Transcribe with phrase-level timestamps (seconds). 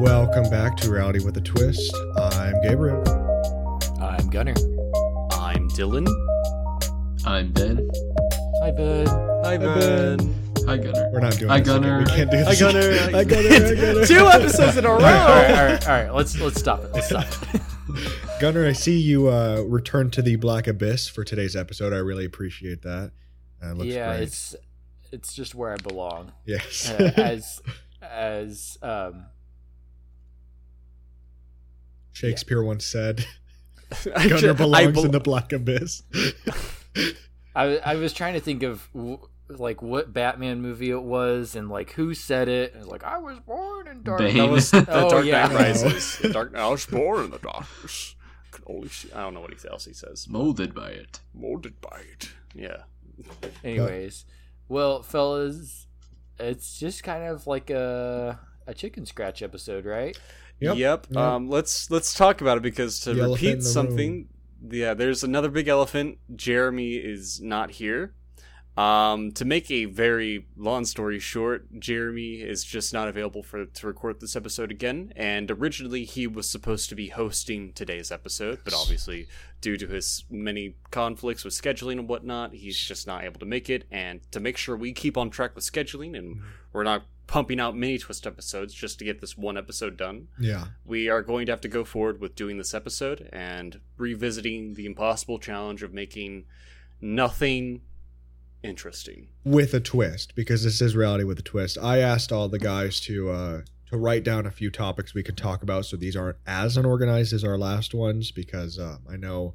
[0.00, 1.94] Welcome back to Reality with a Twist.
[2.16, 3.02] I'm Gabriel.
[4.00, 4.54] I'm Gunner.
[5.32, 6.06] I'm Dylan.
[7.26, 7.86] I'm Ben.
[8.62, 9.08] Hi, bud.
[9.44, 10.34] Hi, Ben.
[10.66, 11.10] Hi, Gunner.
[11.12, 11.82] We're not doing Hi, this again.
[11.82, 11.98] Gunner.
[11.98, 12.60] We can't do Hi, this.
[12.60, 12.78] Gunner.
[12.78, 13.12] again.
[13.12, 13.48] Hi, Gunner.
[13.66, 14.06] Hi, Gunner.
[14.06, 14.94] Two episodes in a row.
[14.94, 16.14] All right, all right, all right.
[16.14, 16.92] Let's let's stop it.
[16.94, 17.60] Let's stop it.
[18.40, 21.92] Gunner, I see you uh, return to the Black Abyss for today's episode.
[21.92, 23.12] I really appreciate that.
[23.62, 24.22] Uh, looks yeah, great.
[24.22, 24.56] it's
[25.12, 26.32] it's just where I belong.
[26.46, 26.90] yes.
[26.90, 27.60] Uh, as
[28.02, 29.26] as um
[32.12, 33.24] Shakespeare once said,
[34.16, 36.02] I Gunner ju- I belongs bel- in the Black Abyss.
[37.54, 38.88] I I was trying to think of
[39.48, 42.74] like what Batman movie it was and like who said it.
[42.74, 44.20] And like I was born in dark.
[44.20, 44.36] Bane.
[44.36, 45.46] That was the Oh, Dark yeah.
[45.48, 46.18] Knight Rises.
[46.18, 48.14] The Dark I was born in the darkness.
[48.52, 50.26] Could only see, I don't know what else he says.
[50.28, 51.20] Molded by it.
[51.34, 52.30] Molded by it.
[52.54, 52.82] Yeah.
[53.62, 54.24] Anyways,
[54.68, 55.86] well, fellas,
[56.38, 60.18] it's just kind of like a a chicken scratch episode, right?
[60.60, 60.76] Yep.
[60.76, 61.06] Yep.
[61.10, 61.16] Yep.
[61.16, 64.28] Um, let's let's talk about it because to The repeat something,
[64.70, 66.18] yeah, there's another big elephant.
[66.34, 68.14] Jeremy is not here.
[68.76, 73.86] Um, to make a very long story short, Jeremy is just not available for to
[73.86, 75.12] record this episode again.
[75.16, 79.26] And originally, he was supposed to be hosting today's episode, but obviously,
[79.60, 83.68] due to his many conflicts with scheduling and whatnot, he's just not able to make
[83.68, 83.84] it.
[83.90, 86.40] And to make sure we keep on track with scheduling and
[86.72, 90.64] we're not pumping out mini twist episodes just to get this one episode done, yeah.
[90.84, 94.84] we are going to have to go forward with doing this episode and revisiting the
[94.84, 96.44] impossible challenge of making
[97.00, 97.82] nothing
[98.64, 99.28] interesting.
[99.44, 101.78] With a twist, because this is reality with a twist.
[101.80, 105.36] I asked all the guys to uh, to write down a few topics we could
[105.36, 108.32] talk about, so these aren't as unorganized as our last ones.
[108.32, 109.54] Because uh, I know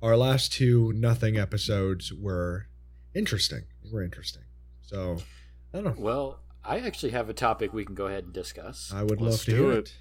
[0.00, 2.66] our last two nothing episodes were
[3.14, 3.64] interesting.
[3.84, 4.44] They were interesting.
[4.80, 5.18] So
[5.74, 6.02] I don't know.
[6.02, 8.92] Well, I actually have a topic we can go ahead and discuss.
[8.94, 9.78] I would Let's love to do hear it.
[9.78, 9.94] it.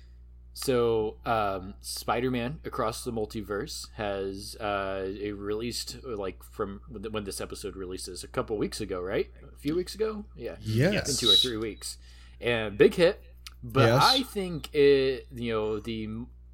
[0.54, 7.78] So, um, Spider-Man Across the Multiverse has uh, a released like from when this episode
[7.78, 9.30] releases a couple weeks ago, right?
[9.54, 11.08] A few weeks ago, yeah, Yes.
[11.10, 11.98] It's been two or three weeks,
[12.42, 13.24] and big hit.
[13.64, 14.02] But Yes.
[14.04, 16.10] I think it, you know, the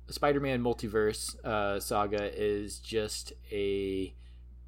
[0.09, 4.13] Spider-Man Multiverse uh, saga is just a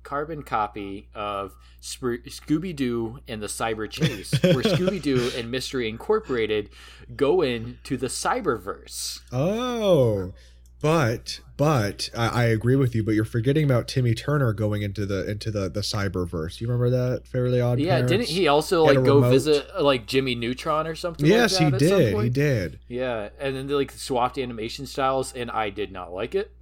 [0.07, 1.53] carbon copy of
[1.83, 6.69] Sp- Scooby-Doo and the Cyber Chase, where Scooby-Doo and Mystery Incorporated
[7.17, 9.19] go into the Cyberverse.
[9.33, 10.33] Oh,
[10.79, 13.03] but but I, I agree with you.
[13.03, 16.61] But you're forgetting about Timmy Turner going into the into the the cyberverse.
[16.61, 17.79] You remember that Fairly Odd?
[17.79, 18.11] Yeah, Parents?
[18.11, 19.29] didn't he also He like go remote.
[19.31, 21.25] visit uh, like Jimmy Neutron or something?
[21.25, 22.23] Yes, like he that at did.
[22.23, 22.79] He did.
[22.87, 26.51] Yeah, and then they like swapped animation styles, and I did not like it.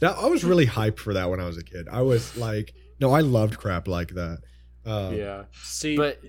[0.00, 1.88] that I was really hyped for that when I was a kid.
[1.90, 4.38] I was like, no, I loved crap like that.
[4.86, 6.20] Um, yeah, See, but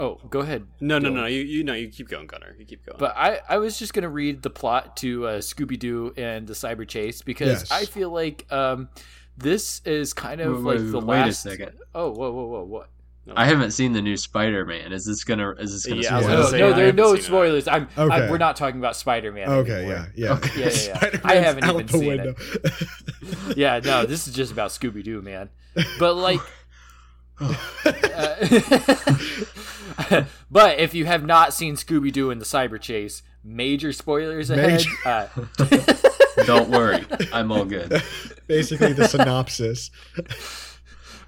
[0.00, 0.66] oh, go ahead.
[0.80, 1.14] no, no, Dylan.
[1.14, 2.56] no, you you know, you keep going, Gunner.
[2.58, 2.98] You keep going.
[2.98, 6.54] But I, I was just gonna read the plot to uh, Scooby Doo and the
[6.54, 7.70] Cyber Chase because Yes.
[7.70, 8.88] I feel like um,
[9.36, 11.72] this is kind of Wait, like wait, the wait a second.
[11.94, 12.88] Oh, whoa, whoa, whoa, what?
[13.36, 14.92] I haven't seen the new Spider-Man.
[14.92, 15.50] Is this gonna?
[15.52, 16.00] Is this gonna?
[16.00, 17.68] Yeah, spoil gonna No, no, there are no spoilers.
[17.68, 18.12] I'm, Okay.
[18.12, 18.30] I'm.
[18.30, 19.48] We're not talking about Spider Man.
[19.48, 20.32] Okay, yeah, yeah.
[20.32, 20.60] Okay.
[20.60, 21.20] Yeah, yeah, yeah.
[21.22, 22.34] I haven't even seen window.
[23.56, 25.48] yeah, no, this is just about Scooby Doo, man.
[26.00, 26.40] But like,
[27.40, 27.56] uh,
[30.50, 34.84] but if you have not seen Scooby Doo and the Cyber Chase, major spoilers ahead.
[35.04, 35.26] Uh,
[36.46, 38.02] Don't worry, I'm all good.
[38.46, 39.90] Basically, the synopsis.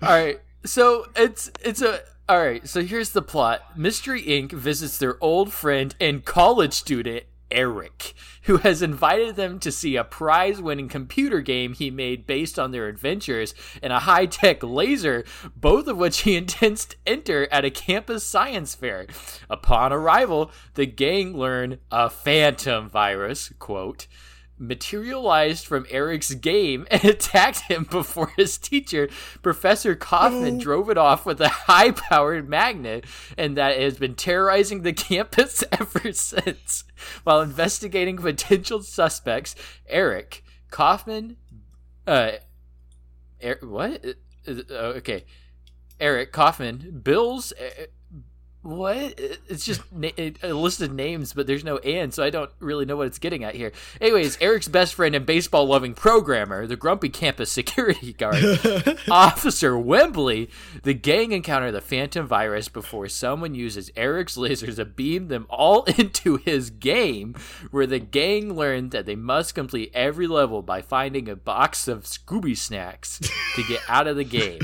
[0.00, 2.66] all right, so it's it's a all right.
[2.68, 4.52] So here's the plot: Mystery Inc.
[4.52, 7.24] visits their old friend and college student.
[7.52, 12.58] Eric, who has invited them to see a prize winning computer game he made based
[12.58, 15.24] on their adventures and a high tech laser,
[15.54, 19.06] both of which he intends to enter at a campus science fair.
[19.48, 24.06] Upon arrival, the gang learn a phantom virus, quote,
[24.62, 29.08] materialized from Eric's game and attacked him before his teacher,
[29.42, 33.04] Professor Kaufman, drove it off with a high powered magnet,
[33.36, 36.84] and that it has been terrorizing the campus ever since.
[37.24, 39.54] While investigating potential suspects,
[39.86, 41.36] Eric, Kaufman,
[42.06, 42.32] uh,
[43.44, 44.04] er, what?
[44.46, 45.24] Uh, uh, okay.
[46.00, 47.52] Eric Kaufman, Bill's.
[47.52, 47.86] Uh,
[48.62, 49.18] what?
[49.48, 52.50] It's just na- it- a list of names, but there's no and, so I don't
[52.60, 53.72] really know what it's getting at here.
[54.00, 58.44] Anyways, Eric's best friend and baseball loving programmer, the grumpy campus security guard,
[59.10, 60.48] Officer Wembley,
[60.84, 65.82] the gang encounter the Phantom virus before someone uses Eric's lasers to beam them all
[65.98, 67.34] into his game,
[67.70, 72.04] where the gang learned that they must complete every level by finding a box of
[72.04, 73.18] Scooby snacks
[73.56, 74.60] to get out of the game.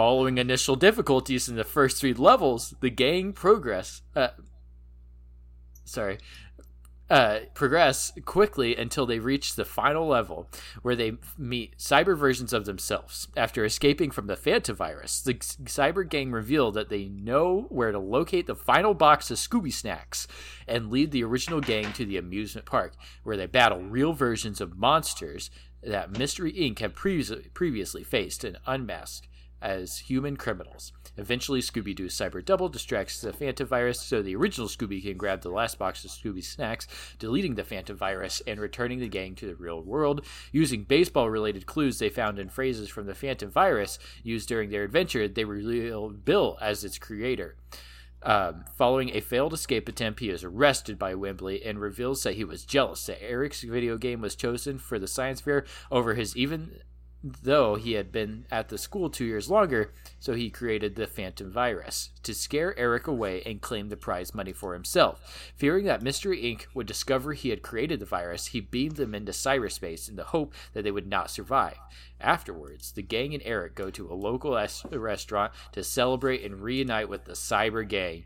[0.00, 4.00] Following initial difficulties in the first three levels, the gang progress.
[4.16, 4.28] Uh,
[5.84, 6.16] sorry.
[7.10, 10.48] uh, progress quickly until they reach the final level,
[10.80, 13.28] where they meet cyber versions of themselves.
[13.36, 17.98] After escaping from the Phantom virus, the cyber gang reveal that they know where to
[17.98, 20.26] locate the final box of Scooby Snacks
[20.66, 24.78] and lead the original gang to the amusement park, where they battle real versions of
[24.78, 25.50] monsters
[25.82, 26.78] that Mystery Inc.
[26.78, 29.26] had previously previously faced and unmasked
[29.62, 30.92] as human criminals.
[31.16, 35.42] Eventually, Scooby Doo's cyber double distracts the Phantom virus so the original Scooby can grab
[35.42, 36.86] the last box of Scooby snacks,
[37.18, 40.24] deleting the Phantom virus and returning the gang to the real world.
[40.52, 44.84] Using baseball related clues they found in phrases from the Phantom virus used during their
[44.84, 47.56] adventure, they reveal Bill as its creator.
[48.22, 52.44] Um, following a failed escape attempt, he is arrested by Wembley and reveals that he
[52.44, 56.80] was jealous that Eric's video game was chosen for the science fair over his even
[57.22, 61.52] though he had been at the school two years longer, so he created the Phantom
[61.52, 65.52] Virus to scare Eric away and claim the prize money for himself.
[65.54, 66.66] Fearing that Mystery Inc.
[66.74, 70.54] would discover he had created the virus, he beamed them into cyberspace in the hope
[70.72, 71.76] that they would not survive.
[72.20, 77.08] Afterwards, the gang and Eric go to a local es- restaurant to celebrate and reunite
[77.08, 78.24] with the cyber gang.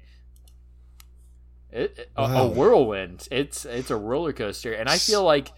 [1.73, 3.27] It, it- a- a, whirlwind.
[3.33, 5.51] It's it's a roller coaster, and I feel like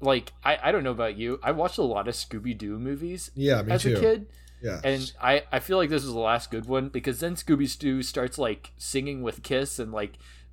[0.00, 1.38] like I, I don't know about you.
[1.42, 3.96] I watched a lot of Scooby Doo movies Yeah, me as too.
[3.96, 4.26] a kid,
[4.62, 4.80] Yeah.
[4.84, 8.02] and I, I feel like this was the last good one because then Scooby Doo
[8.02, 10.12] starts like singing with Kiss and like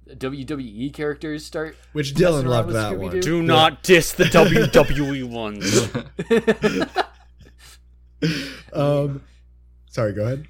[0.09, 1.77] WWE characters start.
[1.93, 2.99] Which Dylan loved that Scooby-Doo.
[3.01, 3.19] one.
[3.21, 5.89] Do not diss the WWE ones.
[8.71, 9.21] Um,
[9.89, 10.47] sorry, go ahead.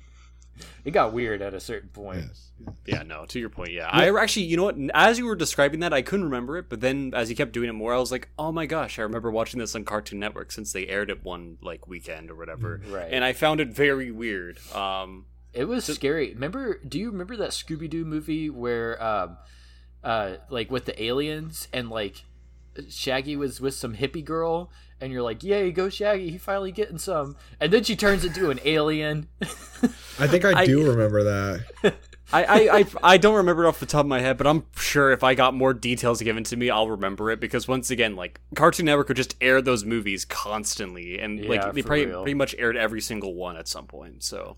[0.85, 2.25] It got weird at a certain point.
[2.27, 2.51] Yes.
[2.85, 3.89] Yeah, no, to your point, yeah.
[3.89, 4.77] I actually, you know what?
[4.93, 7.69] As you were describing that, I couldn't remember it, but then as you kept doing
[7.69, 10.51] it more, I was like, oh my gosh, I remember watching this on Cartoon Network
[10.51, 12.81] since they aired it one like weekend or whatever.
[12.89, 13.11] Right.
[13.11, 14.59] And I found it very weird.
[14.73, 16.33] Um, It was scary.
[16.33, 16.79] Remember?
[16.85, 19.37] Do you remember that Scooby Doo movie where, um,
[20.03, 22.23] uh, like with the aliens and like
[22.89, 24.69] Shaggy was with some hippie girl,
[25.03, 26.29] and you're like, "Yay, go Shaggy!
[26.31, 29.27] He finally getting some." And then she turns into an alien.
[30.19, 31.95] I think I I- do remember that.
[32.31, 34.65] I, I, I, I don't remember it off the top of my head, but I'm
[34.75, 38.15] sure if I got more details given to me, I'll remember it because once again,
[38.15, 42.23] like Cartoon Network would just air those movies constantly, and Yeah, like they probably real.
[42.23, 44.23] pretty much aired every single one at some point.
[44.23, 44.57] So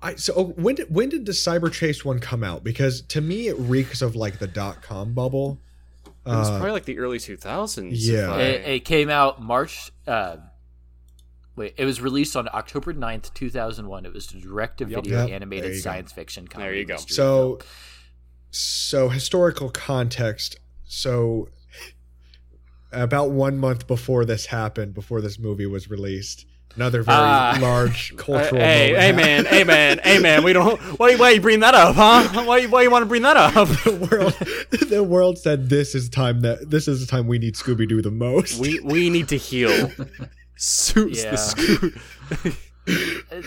[0.00, 2.62] I so oh, when did when did the Cyber Chase one come out?
[2.62, 5.58] Because to me it reeks of like the dot com bubble.
[6.26, 7.88] It was Uh, probably like the early 2000s.
[7.92, 8.36] yeah.
[8.38, 9.90] It, it came out March.
[10.06, 10.36] Uh,
[11.56, 14.04] wait, it was released on October 9th, two thousand one.
[14.06, 15.26] It was a direct-to-video Yep.
[15.28, 15.80] There animated you go.
[15.82, 16.48] science fiction.
[16.48, 16.96] Comedy There you go.
[16.96, 17.60] so film.
[18.50, 20.56] so historical context.
[20.86, 21.48] So
[22.92, 27.58] about one month before this happened, before this movie was released, another very Ah.
[27.60, 28.60] large cultural.
[28.60, 29.16] hey, moment hey, happened.
[29.16, 30.44] man, hey, man, hey, man.
[30.44, 30.80] We don't.
[30.98, 32.44] Why, why you bring that up, huh?
[32.44, 33.52] Why, why you want to bring that up?
[33.84, 37.54] the world the world said this is time that this is the time we need
[37.54, 38.58] Scooby Doo the most.
[38.60, 39.90] We we need to heal.
[40.56, 41.30] Suits Yeah.
[41.32, 42.56] the Scoo-
[42.86, 43.44] it,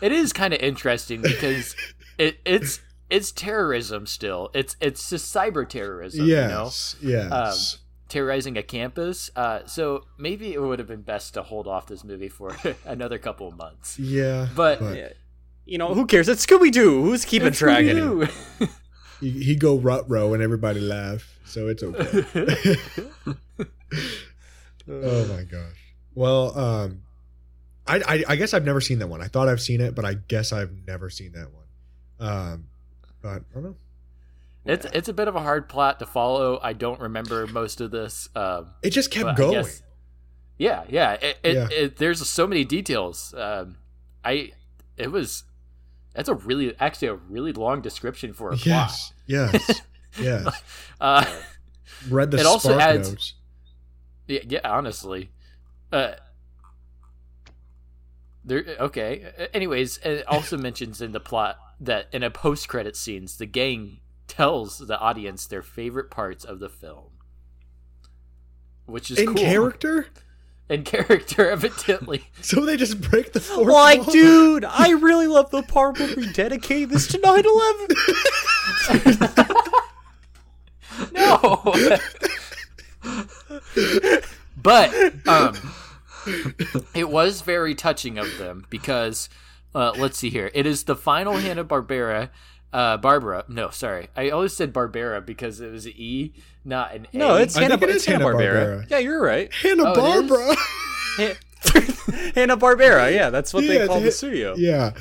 [0.00, 1.76] it is kind of interesting because
[2.18, 2.80] it, it's
[3.10, 4.50] it's terrorism still.
[4.54, 6.26] It's it's just cyber terrorism.
[6.26, 7.78] You know, yes, yes.
[8.14, 9.28] Terrorizing a campus.
[9.34, 13.18] Uh, so maybe it would have been best to hold off this movie for another
[13.18, 13.98] couple of months.
[13.98, 15.08] yeah, But, Yeah.
[15.66, 16.28] You know, who cares?
[16.28, 17.02] It's Scooby Doo.
[17.02, 17.94] Who's keeping It's track of it?
[17.96, 18.68] Scooby-Doo.
[19.20, 22.22] he, he go rut row and everybody laugh, so it's okay.
[24.90, 25.94] oh my gosh.
[26.14, 27.00] Well, um,
[27.86, 29.22] I, I I guess I've never seen that one.
[29.22, 31.64] I thought I've seen it, but I guess I've never seen that one.
[32.20, 32.66] Um,
[33.22, 33.76] but I don't know.
[34.64, 36.58] It's it's a bit of a hard plot to follow.
[36.62, 38.28] I don't remember most of this.
[38.34, 39.52] Um, It just kept going.
[39.62, 39.82] guess-
[40.56, 41.12] yeah, yeah.
[41.14, 41.68] It, it, Yeah.
[41.70, 43.34] It, there's so many details.
[43.36, 43.76] Um,
[44.24, 44.52] I
[44.96, 45.44] it was
[46.14, 49.82] that's a really actually a really long description for a Yes, yes,
[50.18, 50.42] yes.
[50.42, 50.62] plot.
[51.00, 51.36] Uh,
[52.08, 53.34] Read the It also adds- notes.
[54.28, 55.30] yeah, yeah, honestly.
[55.92, 56.12] Uh,
[58.44, 58.64] there.
[58.80, 59.48] Okay.
[59.52, 64.78] Anyways, it also mentions in the plot that in a post-credit scenes, the gang tells
[64.78, 67.10] the audience their favorite parts of the film,
[68.86, 69.34] which is in cool.
[69.36, 70.06] character.
[70.68, 72.28] in character, evidently.
[72.42, 74.12] So they just break the fourth Like, wall?
[74.12, 77.88] dude, I really love the part where we dedicate this to 9 11.
[81.44, 81.62] no.
[84.56, 85.54] but um,
[86.94, 89.28] it was very touching of them because
[89.74, 90.50] uh, let's see here.
[90.54, 92.30] It is the final Hanna Barbera.
[92.74, 94.08] Uh, Barbara, no, sorry.
[94.16, 96.32] I always said Barbera because it was an E,
[96.64, 97.16] not an A.
[97.16, 98.40] No, it's I Hanna think it it's Hanna-Barbera.
[98.40, 98.90] Hanna-Barbera.
[98.90, 99.52] Yeah, you're right.
[99.54, 100.30] Hanna Oh, it is?
[100.30, 100.56] Barbara.
[102.34, 103.12] Hanna Barbera.
[103.14, 104.54] Yeah, that's what Yeah, they call the studio.
[104.58, 104.92] yeah,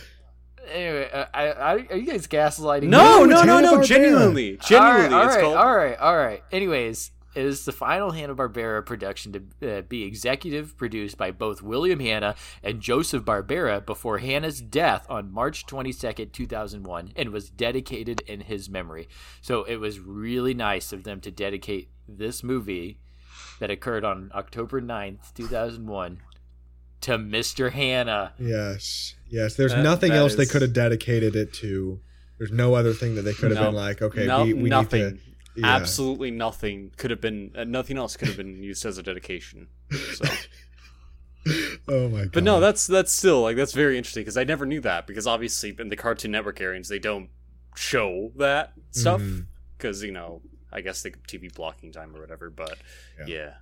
[0.71, 2.83] anyway, uh, I, I, are you guys gaslighting?
[2.83, 3.29] No, me?
[3.33, 3.83] no, it's no, no.
[3.83, 5.55] Genuinely, genuinely, all right, it's all right, called.
[5.57, 6.43] all right, all right.
[6.51, 11.61] Anyways, it is the final Hanna Barbera production to uh, be executive produced by both
[11.61, 17.11] William Hanna and Joseph Barbera before Hanna's death on March twenty second, two thousand one,
[17.15, 19.07] and was dedicated in his memory.
[19.41, 22.99] So it was really nice of them to dedicate this movie
[23.59, 26.19] that occurred on October 9th, two thousand one,
[27.01, 28.33] to Mister Hanna.
[28.39, 29.55] Yes, yes.
[29.55, 31.99] There's That- nothing that else they could have dedicated it to.
[32.37, 33.65] There's no other thing that they could have No.
[33.67, 35.01] been like, okay, No- we, we nothing.
[35.03, 35.32] need to.
[35.55, 35.67] Yeah.
[35.67, 37.51] Absolutely nothing could have been.
[37.55, 39.67] Uh, nothing else could have been used as a dedication.
[40.15, 40.25] So.
[41.89, 42.31] Oh my god.
[42.31, 45.27] But no, that's that's still like that's very interesting because I never knew that because
[45.27, 47.27] obviously in the Cartoon Network areas they don't
[47.75, 49.21] show that stuff
[49.77, 50.41] because you know
[50.71, 52.49] I guess they could TV blocking time or whatever.
[52.49, 52.77] But
[53.27, 53.55] Yeah.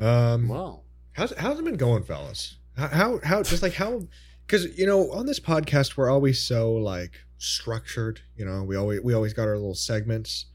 [0.00, 2.56] yeah, Um, well, how's how's it been going, fellas?
[2.76, 4.02] How how, how just like how?
[4.46, 8.20] Because you know, on this podcast, we're always so like structured.
[8.36, 10.46] You know, we always we always got our little segments.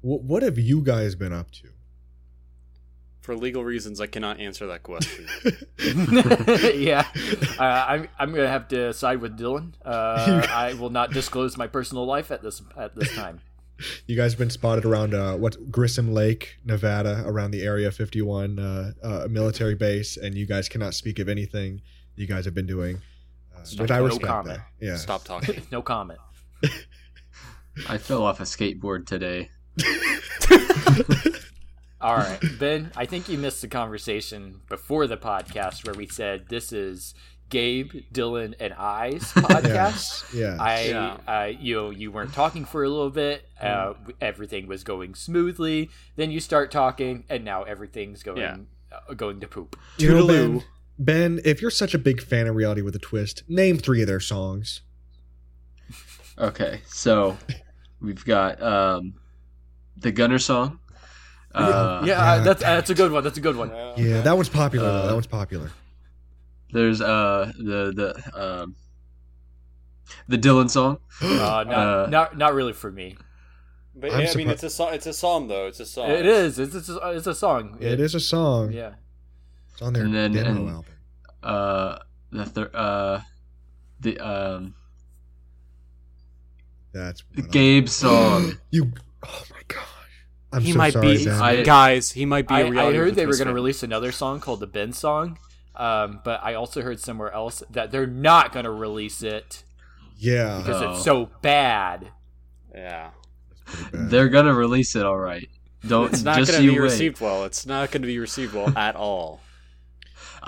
[0.00, 1.68] What what have you guys been up to?
[3.28, 5.26] for legal reasons I cannot answer that question.
[6.80, 7.06] yeah,
[7.58, 9.74] uh, I'm I'm gonna have to side with Dylan.
[9.84, 13.40] Uh, I will not disclose my personal life at this at this time.
[14.06, 18.58] You guys have been spotted around uh, what Grissom Lake, Nevada, around the Area 51
[18.58, 21.82] uh, uh, military base, and you guys cannot speak of anything
[22.16, 23.02] you guys have been doing.
[23.54, 24.58] Uh, which I No respect comment.
[24.58, 24.86] that.
[24.86, 24.96] Yeah.
[24.96, 25.62] Stop talking.
[25.70, 26.18] no comment.
[27.88, 29.50] I fell off a skateboard today.
[32.00, 32.92] All right, Ben.
[32.96, 37.12] I think you missed the conversation before the podcast where we said this is
[37.50, 39.64] Gabe, Dylan, and I's podcast.
[39.66, 40.24] Yes.
[40.32, 40.56] Yeah.
[40.60, 41.16] I, Yeah.
[41.26, 43.48] uh, you, you weren't talking for a little bit.
[43.60, 45.90] Uh, everything was going smoothly.
[46.14, 48.58] Then you start talking, and now everything's going Yeah.
[48.92, 49.76] uh, going to poop.
[49.98, 50.62] You know, Toodaloo.
[50.98, 54.02] ben, ben, if you're such a big fan of Reality with a Twist, name three
[54.02, 54.82] of their songs.
[56.38, 57.36] Okay, so
[58.00, 59.14] we've got um,
[59.96, 60.78] the Gunner song.
[61.54, 62.32] Uh, yeah, yeah.
[62.32, 63.24] uh, that's that's a good one.
[63.24, 63.70] That's a good one.
[63.96, 64.88] Yeah, that one's popular.
[64.88, 65.70] Uh, that one's popular.
[66.72, 67.92] There's uh the
[68.32, 68.76] the um,
[70.28, 70.98] the Dylan song.
[71.22, 73.16] Uh, not, Uh, not not really for me.
[73.96, 74.94] But I'm yeah, I mean, surpri- it's a song.
[74.94, 75.66] It's a song though.
[75.66, 76.10] It's a song.
[76.10, 76.58] It is.
[76.60, 77.78] It's it's a, it's a song.
[77.80, 78.70] it is a song.
[78.72, 78.92] Yeah.
[79.72, 80.84] It's on their And then- demo and- album.
[81.42, 81.98] Uh,
[82.30, 83.20] the thir- uh,
[84.00, 84.74] the um,
[86.92, 88.54] That's the what Gabe song.
[88.70, 88.92] You.
[89.26, 89.80] Oh my gosh.
[90.52, 92.12] I'm he so might sorry, be, I- guys.
[92.12, 92.54] He might be.
[92.54, 94.92] I, a I reality heard they were going to release another song called the Ben
[94.92, 95.38] song,
[95.76, 99.64] um, but I also heard somewhere else that they're not going to release it
[100.16, 100.58] yeah.
[100.58, 100.90] because Oh.
[100.92, 102.08] it's so bad.
[102.74, 103.10] Yeah,
[103.92, 104.10] bad.
[104.10, 105.48] They're gonna release it, all right.
[105.86, 106.84] Don't it's not just going to you be wait.
[106.84, 107.44] received well.
[107.44, 109.40] It's not going to be received well at all.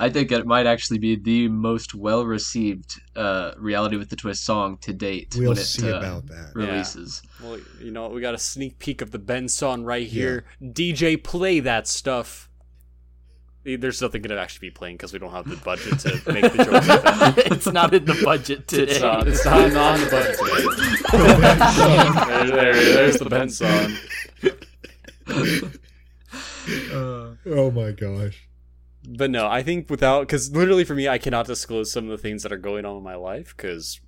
[0.01, 4.45] I think it might actually be the most well received uh, reality with the twist
[4.47, 6.53] song to date We'll when it see uh, about that.
[6.55, 7.21] releases.
[7.43, 10.47] Well, you know, we got a sneak peek of the Ben song right here.
[10.63, 12.49] DJ, play that stuff.
[13.63, 16.51] There's nothing going to actually be playing because we don't have the budget to make
[16.51, 18.93] the jokes it's not in the budget today.
[18.93, 20.65] It's not, it's not on the budget today.
[22.57, 23.97] there, there, there's the Ben song.
[27.47, 28.50] Oh my gosh.
[29.13, 32.19] But no, I think without because literally for me, I cannot disclose some of the
[32.19, 34.01] things that are going on in my life because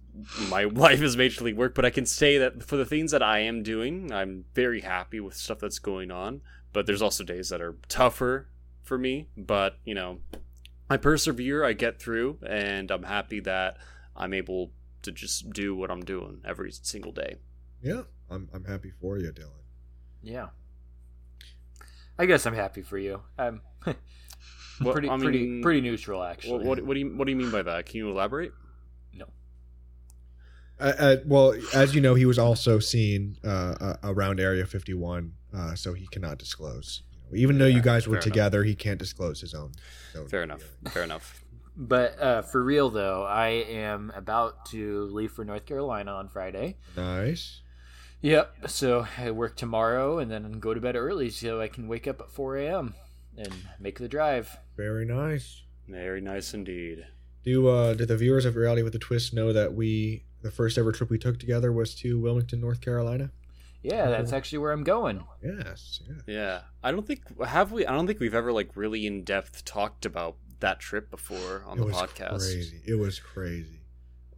[0.49, 1.75] my life is majorly work.
[1.75, 5.19] But I can say that for the things that I am doing, I'm very happy
[5.19, 6.41] with stuff that's going on.
[6.73, 8.49] But there's also days that are tougher
[8.83, 9.27] for me.
[9.37, 10.19] But you know,
[10.89, 13.79] I persevere, I get through, and I'm happy that
[14.17, 14.71] I'm able
[15.03, 17.39] to just do what I'm doing every single day.
[17.83, 19.63] Yeah, I'm I'm happy for you, Dylan.
[20.23, 20.49] Yeah.
[22.19, 23.23] I guess I'm happy for you.
[23.37, 23.63] I'm
[24.85, 26.65] Well, pretty I mean, pretty pretty neutral actually.
[26.67, 27.87] What, what, what do you what do you mean by that?
[27.87, 28.53] Can you elaborate?
[29.15, 29.27] no.
[30.81, 35.33] Uh, uh, well, as you know, he was also seen uh, uh, around Area 51,
[35.55, 37.03] uh, so he cannot disclose.
[37.35, 38.25] Even though you guys were fair enough.
[38.25, 39.73] together, he can't disclose his own.
[40.13, 40.61] his own Fair enough.
[40.61, 40.93] feelings.
[40.93, 41.45] Fair enough.
[41.77, 46.77] But uh, for real though, I am about to leave for North Carolina on Friday.
[46.97, 47.63] Nice.
[48.21, 48.69] Yep.
[48.69, 52.21] So I work tomorrow and then go to bed early so I can wake up
[52.21, 52.95] at 4 a.m.
[53.37, 54.59] and make the drive.
[54.77, 55.63] Very nice.
[55.89, 57.07] Very nice indeed.
[57.45, 60.79] Do uh, do the viewers of Reality with a Twist know that we the first
[60.79, 63.31] ever trip we took together was to Wilmington, North Carolina?
[63.83, 65.25] Yeah, that's actually where I'm going.
[65.43, 66.01] Yes.
[66.07, 66.35] Yeah.
[66.35, 67.85] Yeah, I don't think have we.
[67.85, 71.79] I don't think we've ever like really in depth talked about that trip before on
[71.79, 72.39] it the was podcast.
[72.39, 72.81] crazy.
[72.87, 73.81] It was crazy.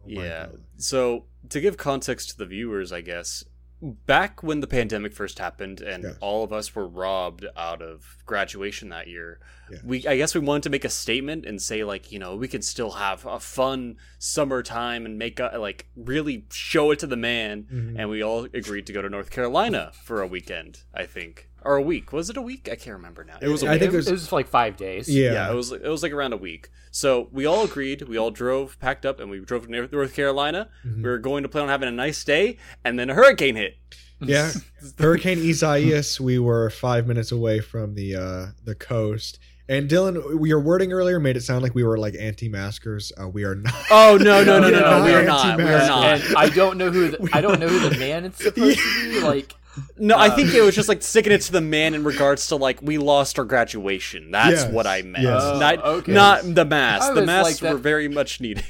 [0.03, 0.45] Oh yeah.
[0.47, 0.63] God.
[0.77, 3.43] So to give context to the viewers, I guess
[3.81, 6.15] back when the pandemic first happened and Yes.
[6.21, 9.39] all of us were robbed out of graduation that year
[9.69, 9.83] Yes.
[9.83, 12.47] we i guess we wanted to make a statement and say like you know we
[12.47, 17.17] can still have a fun summertime and make a, like really show it to the
[17.17, 17.95] man Mhm.
[17.99, 21.75] and we all agreed to go to north carolina for a weekend i think or
[21.75, 23.79] a week was it a week i can't remember now it was a I week.
[23.81, 25.09] think it it was- was, like five days.
[25.09, 25.33] Yeah.
[25.33, 26.69] yeah, it was it was like around a week.
[26.91, 28.03] So we all agreed.
[28.03, 30.69] We all drove, packed up, and we drove to North- North Carolina.
[30.87, 30.97] Mhm.
[31.03, 33.75] We were going to plan on having a nice day, and then a hurricane hit.
[34.21, 34.51] Yeah,
[34.99, 36.21] Hurricane Isaias.
[36.21, 40.15] We were five minutes away from the uh, the coast, and Dylan,
[40.47, 43.11] your wording earlier made it sound like we were like anti-maskers.
[43.21, 43.73] Uh, we are not.
[43.91, 45.03] Oh no no no no Yeah, no!
[45.05, 45.57] We are not.
[45.57, 46.21] We are not.
[46.21, 49.11] And I don't know who the, I don't know who the man is supposed to
[49.11, 49.19] be.
[49.25, 49.53] Like
[49.97, 52.47] No, I Uh, think it was just like sticking it to the man in regards
[52.47, 54.31] to like we lost our graduation.
[54.31, 55.23] That's Yes, what I meant.
[55.23, 55.41] yes.
[55.43, 56.11] Oh, Not okay.
[56.13, 57.13] not the mask.
[57.13, 58.63] The masks like were very much needed.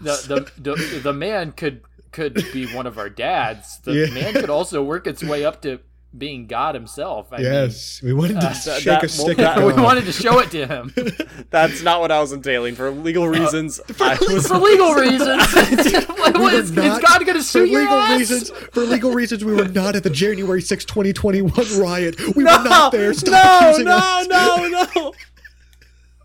[0.00, 3.78] the the the, the man could could be one of our dads.
[3.84, 4.14] The Yeah.
[4.14, 5.78] man could also work its way up to
[6.16, 7.32] being God himself.
[7.32, 10.12] I yes, we wanted to uh, shake that- a stick well, that- we wanted to
[10.12, 10.94] show it to him
[11.50, 13.78] That's not what I was entailing for legal reasons.
[14.00, 16.06] I was for legal reasons.
[16.08, 18.18] What- We were is, not- is God going to for sue your legal ass?
[18.18, 22.16] reasons, for legal reasons, we were not at the January 6, 2021 riot.
[22.36, 23.12] We no, were not there.
[23.14, 24.26] Stop no, accusing no, us.
[24.28, 25.12] no,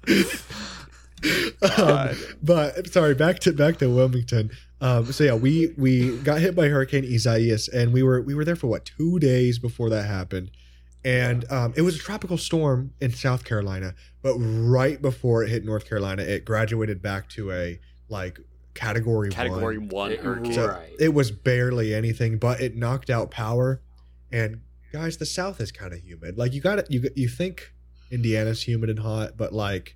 [0.08, 0.14] no.
[1.78, 4.52] Um, but sorry, back to back to Wilmington.
[4.82, 8.44] Um, so yeah, we we got hit by Hurricane Isaias, and we were we were
[8.46, 10.52] there for what two days before that happened,
[11.06, 13.96] and um, it was a tropical storm in South Carolina.
[14.22, 18.40] But right before it hit North Carolina, it graduated back to a like
[18.74, 19.88] category Category one.
[19.90, 20.54] one It- hurricane.
[20.54, 20.90] So Right.
[21.00, 23.82] it was barely anything, but it knocked out power.
[24.32, 24.62] And
[24.92, 26.38] guys, the South is kind of humid.
[26.38, 26.88] Like you got it.
[26.92, 27.72] You you think
[28.12, 29.96] Indiana's humid and hot, but like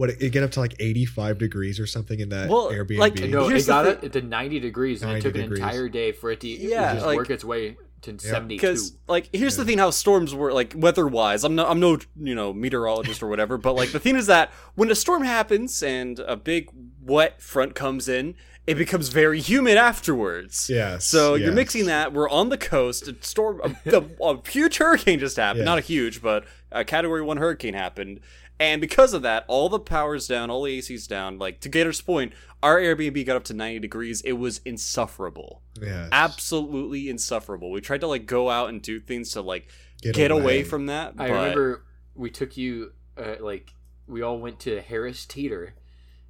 [0.00, 2.70] what it, it get up to like eighty five degrees or something in that Well,
[2.70, 2.96] Airbnb.
[2.98, 5.34] like, No, Here's it the got thing- it to 90 degrees, and it 90 took
[5.44, 8.48] an entire day for it to Yeah, just like- work its way to 72.
[8.58, 11.98] because like here's the thing how storms were like weather wise i'm no i'm no
[12.18, 15.82] you know meteorologist or whatever but like the thing is that when a storm happens
[15.82, 16.70] and a big
[17.02, 18.34] wet front comes in
[18.66, 20.96] it becomes very humid afterwards Yeah.
[20.96, 24.02] so you're mixing that we're on the coast a storm a, a,
[24.34, 28.20] a huge hurricane just happened not a huge but a category one hurricane happened
[28.60, 32.00] and because of that all the power's down all the ac's down like to gator's
[32.00, 36.08] point our airbnb got up to 90 degrees it was insufferable Yeah.
[36.12, 37.70] absolutely insufferable.
[37.72, 39.66] We tried to like go out and do things to like
[40.02, 40.62] get, away.
[40.62, 41.14] from that.
[41.18, 43.72] I remember we took you, uh, like,
[44.06, 45.74] we all went to Harris Teeter.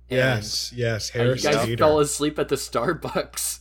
[0.09, 0.73] and, Yes.
[0.75, 1.11] Yes.
[1.15, 1.77] uh, you Harris guys Teeter.
[1.79, 3.59] fell asleep at the Starbucks.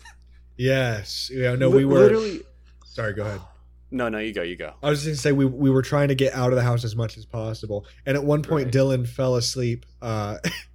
[0.57, 1.31] Yes.
[1.33, 1.55] Yeah.
[1.55, 1.99] No, we were.
[1.99, 2.41] literally.
[2.85, 3.13] Sorry.
[3.13, 3.41] Go ahead.
[3.91, 4.73] No, no, you go, you go.
[4.83, 6.83] I was just gonna say we we were trying to get out of the house
[6.83, 8.73] as much as possible, and at one point Right.
[8.73, 10.37] Dylan fell asleep uh,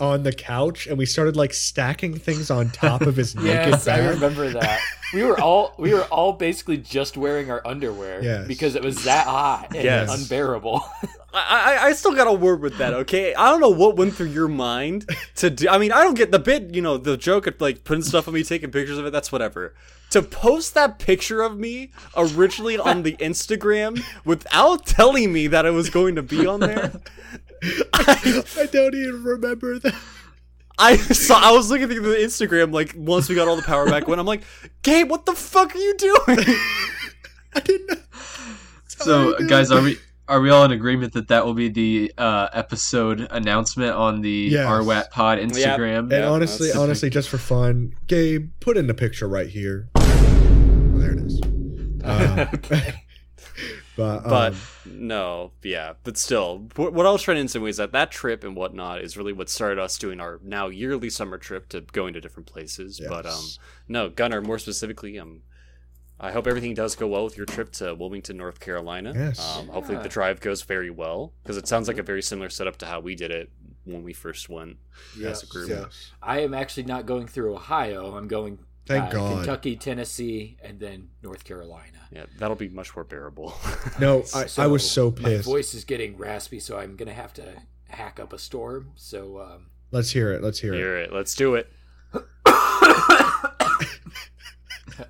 [0.00, 3.88] on the couch, and we started like stacking things on top of his naked Yes,
[3.88, 4.80] I remember that.
[5.14, 8.46] We were all we were all basically just wearing our underwear Yes.
[8.46, 10.22] because it was that hot and Yes.
[10.22, 10.82] unbearable.
[11.32, 12.94] I, I, I still got a word with that.
[12.94, 15.68] Okay, I don't know what went through your mind to do.
[15.68, 16.74] I mean, I don't get the bit.
[16.74, 19.10] You know, the joke of like putting stuff on me, taking pictures of it.
[19.12, 19.74] That's whatever.
[20.10, 25.70] To post that picture of me originally on the Instagram without telling me that it
[25.72, 26.92] was going to be on there.
[27.92, 29.94] I, I don't even remember that.
[30.78, 31.40] I saw.
[31.40, 34.06] I was looking through the Instagram like once we got all the power back.
[34.06, 34.42] When I'm like,
[34.82, 36.18] Gabe, what the fuck are you doing?
[37.54, 37.88] I didn't.
[37.88, 37.96] know.
[38.86, 42.12] So, Sorry, guys, are we are we all in agreement that that will be the
[42.18, 44.66] uh, episode announcement on the Yes.
[44.68, 45.98] RWAT Pod Instagram?
[46.00, 49.88] And Yeah, honestly, that's- honestly, just for fun, Gabe, put in the picture right here.
[49.96, 51.40] Oh, there it is.
[52.04, 52.48] Um,
[53.98, 57.76] but but um, no, yeah, but still, what, what I was trying to insinuate is
[57.78, 61.36] that that trip and whatnot is really what started us doing our now yearly summer
[61.36, 63.00] trip to going to different places.
[63.06, 63.42] But um,
[63.88, 65.42] no, Gunner, more specifically, um,
[66.20, 69.12] I hope everything does go well with your trip to Wilmington, North Carolina.
[69.16, 69.40] Yes.
[69.40, 72.76] Um, hopefully the drive goes very well because it sounds like a very similar setup
[72.78, 73.50] to how we did it
[73.84, 74.76] when we first went
[75.24, 75.70] as a group.
[75.70, 76.12] yes.
[76.22, 78.16] I am actually not going through Ohio.
[78.16, 79.36] I'm going Thank uh, God.
[79.36, 81.98] Kentucky, Tennessee, and then North Carolina.
[82.10, 83.54] Yeah, that'll be much more bearable.
[84.00, 85.46] No, I, I was so pissed.
[85.46, 87.44] My voice is getting raspy, so I'm gonna have to
[87.88, 88.92] hack up a storm.
[88.94, 90.42] So um, Let's hear it.
[90.42, 90.76] Let's hear it.
[90.76, 91.12] Hear it.
[91.12, 91.72] Let's do it.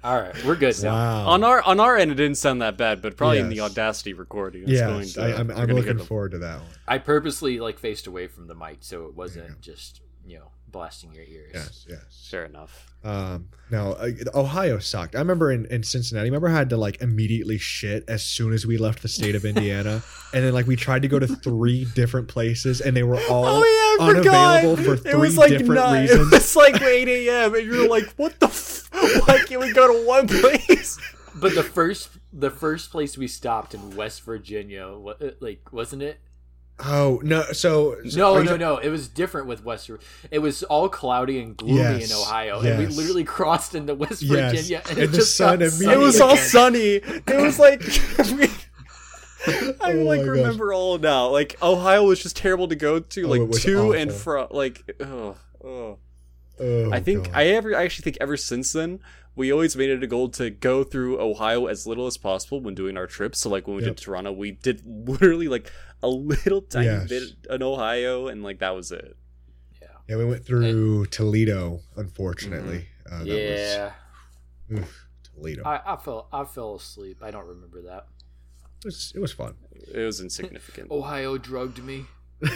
[0.04, 0.92] all right, we're good now.
[0.92, 1.26] Wow.
[1.28, 4.12] On our on our end, it didn't sound that bad, but probably in the Audacity
[4.14, 5.22] recording, it's going yes, to.
[5.22, 6.68] I, I'm, I'm looking forward to that one.
[6.86, 11.12] I purposely like faced away from the mic, so it wasn't just you know blasting
[11.14, 11.50] your ears.
[11.54, 12.28] Yes, yes.
[12.30, 12.86] Fair enough.
[13.04, 15.14] Um, no, uh, Ohio sucked.
[15.14, 16.28] I remember in, in Cincinnati.
[16.28, 19.44] Remember, I had to like immediately shit as soon as we left the state of
[19.44, 20.02] Indiana,
[20.34, 23.44] and then like we tried to go to three different places, and they were all
[23.46, 24.56] oh yeah, I forgot.
[24.64, 26.32] unavailable for it three was like different nine, reasons.
[26.32, 27.54] It was like 8 a.m.
[27.54, 28.46] and you're like, what the?
[28.46, 30.98] F- Why can't we go to one place?
[31.36, 36.02] but the first the first place we stopped in West Virginia, wa- uh, like wasn't
[36.02, 36.18] it?
[36.80, 37.42] Oh no!
[37.52, 38.76] So No, are you- no, no.
[38.78, 39.90] It was different with West.
[40.30, 44.22] It was all cloudy and gloomy Yes, in Ohio, and we literally crossed into West
[44.22, 47.00] Yes, Virginia, and, and it the just sun got sunny It was all sunny.
[47.02, 47.82] It was like
[49.46, 50.26] I Oh like my gosh.
[50.26, 51.28] remember all now.
[51.28, 54.20] Like Ohio was just terrible to go to, Oh, like it was to and awful.
[54.20, 54.48] from.
[54.50, 55.98] Like, oh, oh.
[56.60, 57.34] Oh, I think God.
[57.36, 58.98] I ever I actually think ever since then
[59.36, 62.74] we always made it a goal to go through Ohio as little as possible when
[62.74, 63.38] doing our trips.
[63.38, 63.94] So like when we Yep.
[63.96, 65.70] did Toronto, we did literally like
[66.02, 67.08] a little tiny Yes.
[67.08, 69.16] bit in Ohio, and like that was it.
[69.82, 71.80] yeah, yeah we went through Toledo.
[71.96, 73.92] Unfortunately, uh, that Yeah,
[74.70, 75.62] was, oof, Toledo.
[75.64, 77.18] I, I fell I fell asleep.
[77.22, 78.06] I don't remember that.
[78.80, 79.54] it was it was fun.
[79.92, 80.90] It was insignificant.
[80.92, 82.06] Ohio drugged me.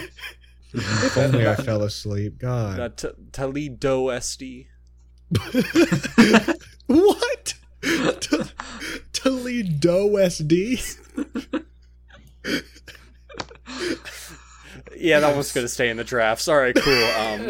[0.75, 2.39] If only I fell asleep.
[2.39, 4.69] God, Uh, T- Toledo SD.
[6.87, 7.55] what?
[7.83, 8.39] T-
[9.13, 10.81] Toledo SD.
[15.03, 16.41] Yeah, that was gonna stay in the draft.
[16.41, 16.93] Sorry, cool.
[16.93, 17.41] Um,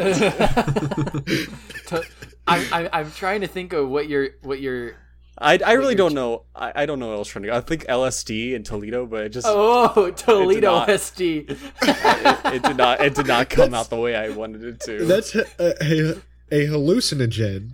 [2.47, 4.95] I, I, I'm trying to think of what your what your
[5.37, 6.43] I, I really don't know.
[6.55, 7.55] I, I don't know what else trying to go.
[7.55, 10.87] I think LSD in Toledo, but it just oh Toledo not.
[10.87, 11.49] SD.
[11.81, 15.05] it, it did not it did not come out the way I wanted it to.
[15.05, 17.71] That's a, a, a hallucinogen,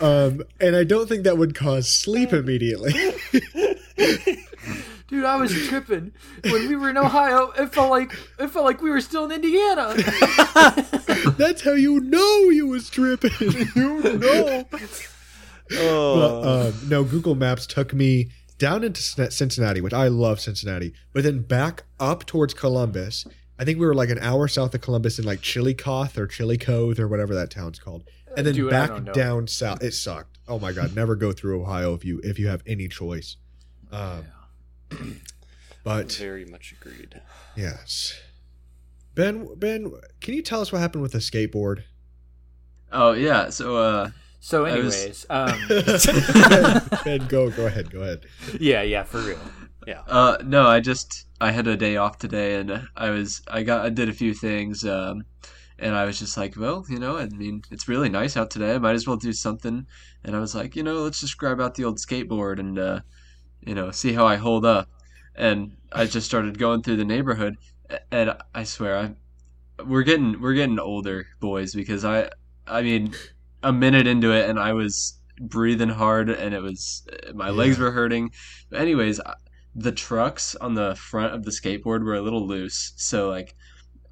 [0.02, 2.92] um, and I don't think that would cause sleep immediately.
[5.08, 6.12] Dude, I was tripping
[6.44, 7.50] when we were in Ohio.
[7.52, 9.94] It felt like it felt like we were still in Indiana.
[11.38, 13.30] That's how you know you was tripping.
[13.74, 14.68] you know.
[15.72, 16.42] Oh.
[16.42, 21.22] But, um, no, Google Maps took me down into Cincinnati, which I love Cincinnati, but
[21.22, 23.26] then back up towards Columbus.
[23.58, 26.98] I think we were like an hour south of Columbus in like Chillicothe or Chillicothe
[27.00, 28.04] or whatever that town's called,
[28.36, 29.82] and then Dude, back down south.
[29.82, 30.38] It sucked.
[30.46, 33.36] Oh my god, never go through Ohio if you if you have any choice.
[33.90, 34.26] Um,
[35.84, 37.20] but Very much agreed.
[37.56, 38.18] yes,
[39.14, 41.82] Ben, Ben, can you tell us what happened with the skateboard?
[42.92, 45.60] Oh yeah, so uh, So, I was- anyways, um,
[47.04, 48.24] ben, go go ahead, go ahead.
[48.60, 49.38] yeah, yeah, for real.
[49.86, 50.02] Yeah.
[50.06, 53.84] Uh, no, I just I had a day off today, and I was I got
[53.86, 55.24] I did a few things, um,
[55.78, 58.74] and I was just like, well, you know, I mean, it's really nice out today.
[58.74, 59.86] I might as well do something.
[60.24, 63.00] And I was like, you know, let's just grab out the old skateboard and uh,
[63.60, 64.88] you know, see how I hold up.
[65.34, 67.56] And I just started going through the neighborhood,
[68.10, 69.14] and I swear, I
[69.84, 72.30] we're getting we're getting older, boys, because I
[72.66, 73.14] I mean,
[73.62, 77.84] a minute into it, and I was breathing hard, and it was my legs Yeah.
[77.84, 78.30] were hurting.
[78.70, 79.20] But anyways,
[79.74, 83.54] the trucks on the front of the skateboard were a little loose so like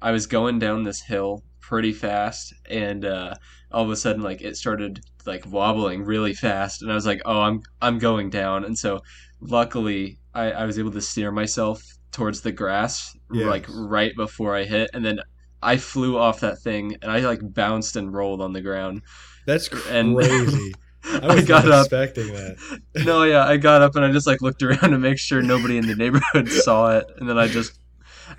[0.01, 3.33] i was going down this hill pretty fast and uh,
[3.71, 7.21] all of a sudden like it started like wobbling really fast and i was like
[7.25, 8.99] oh i'm i'm going down and so
[9.41, 13.45] luckily i, I was able to steer myself towards the grass Yes.
[13.45, 15.19] like right before i hit and then
[15.61, 19.01] i flew off that thing and i like bounced and rolled on the ground
[19.45, 20.73] That's crazy.
[21.03, 22.81] I, I, was got not up expecting that.
[23.05, 25.77] no, yeah, I got up and I just like looked around to make sure nobody
[25.77, 27.79] in the neighborhood saw it, and then I just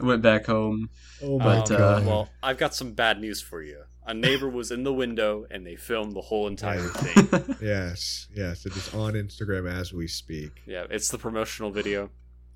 [0.01, 0.91] went back home.
[1.23, 2.07] Oh my But, Um, uh, god.
[2.07, 3.83] well, I've got some bad news for you.
[4.07, 7.57] A neighbor was in the window and they filmed the whole entire thing.
[7.63, 10.63] yes, yes, it is on Instagram as we speak.
[10.67, 12.11] Yeah, it's the promotional video.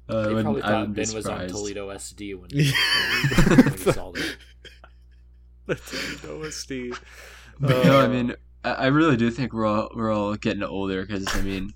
[0.09, 1.49] Uh, I They probably thought wouldn't Ben was on.
[1.49, 2.73] Toledo SD when, Yeah.
[3.57, 4.37] when he saw that.
[5.69, 6.97] OSD.
[7.61, 10.63] But no, I Uh, mean, I, I really do think we're all we're all getting
[10.63, 11.73] older because I mean,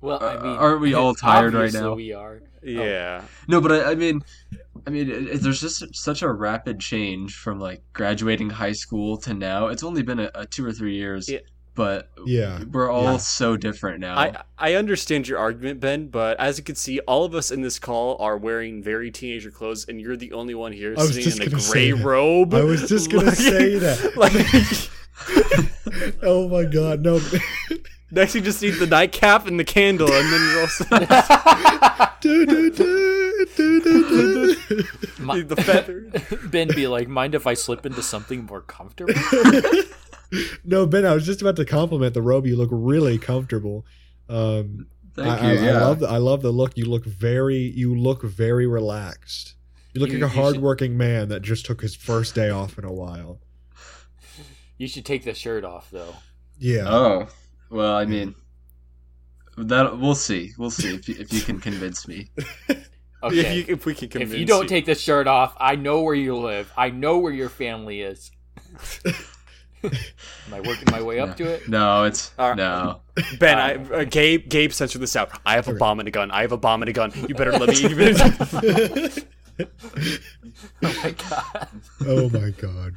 [0.00, 1.94] Well, I Uh, mean, aren't we all tired right obviously now?
[1.94, 2.42] We are.
[2.62, 3.22] Yeah.
[3.48, 4.22] no, but I, I mean,
[4.86, 9.16] I mean, it, it- there's just such a rapid change from like graduating high school
[9.18, 9.66] to now.
[9.68, 11.38] It's only been a, a two or three years, Yeah.
[11.74, 12.62] but Yeah.
[12.70, 13.16] we're all Yeah.
[13.18, 14.16] so different now.
[14.18, 17.62] I I understand your argument, Ben, but as you can see, all of us in
[17.62, 21.08] this call are wearing very teenager clothes, and you're the only one here I was
[21.14, 22.52] sitting just in a gray robe.
[22.54, 24.16] I was just gonna Like- say that.
[26.10, 27.20] like, oh my god, no.
[28.10, 30.84] Next, you just need the nightcap and the candle, and then you're also
[32.20, 34.84] Do, do, do, do, do, do.
[35.24, 36.10] Mi- the feather.
[36.50, 39.14] ben be like, mind if I slip into something more comfortable?
[40.64, 42.46] no, Ben, I was just about to compliment the robe.
[42.46, 43.86] You look really comfortable.
[44.28, 45.58] Um, Thank I, you.
[45.60, 45.70] I, yeah.
[45.70, 46.76] I love the I love the look.
[46.76, 49.54] You look very you look very relaxed.
[49.94, 52.50] You look You- like a you should- hardworking man that just took his first day
[52.50, 53.40] off in a while.
[54.78, 56.14] You should take the shirt off though.
[56.58, 56.84] Yeah.
[56.86, 57.28] Oh,
[57.70, 58.34] well, I mean,
[59.56, 60.52] that we'll see.
[60.58, 62.30] We'll see if you, if you can convince me.
[63.22, 63.38] Okay.
[63.60, 64.68] If, you, if we can convince if you don't you.
[64.68, 66.72] take the shirt off, I know where you live.
[66.74, 68.30] I know where your family is.
[69.84, 69.92] Am
[70.54, 71.68] I working my way up to it?
[71.68, 72.56] No, it's All right.
[72.56, 73.02] no.
[73.38, 75.38] Ben, I, uh, Gabe, Gabe, censor this out.
[75.44, 76.30] I have a bomb and a gun.
[76.30, 77.12] I have a bomb and a gun.
[77.28, 77.76] You better let me.
[77.76, 79.26] You better...
[80.82, 81.68] Oh my god.
[82.06, 82.94] oh my god.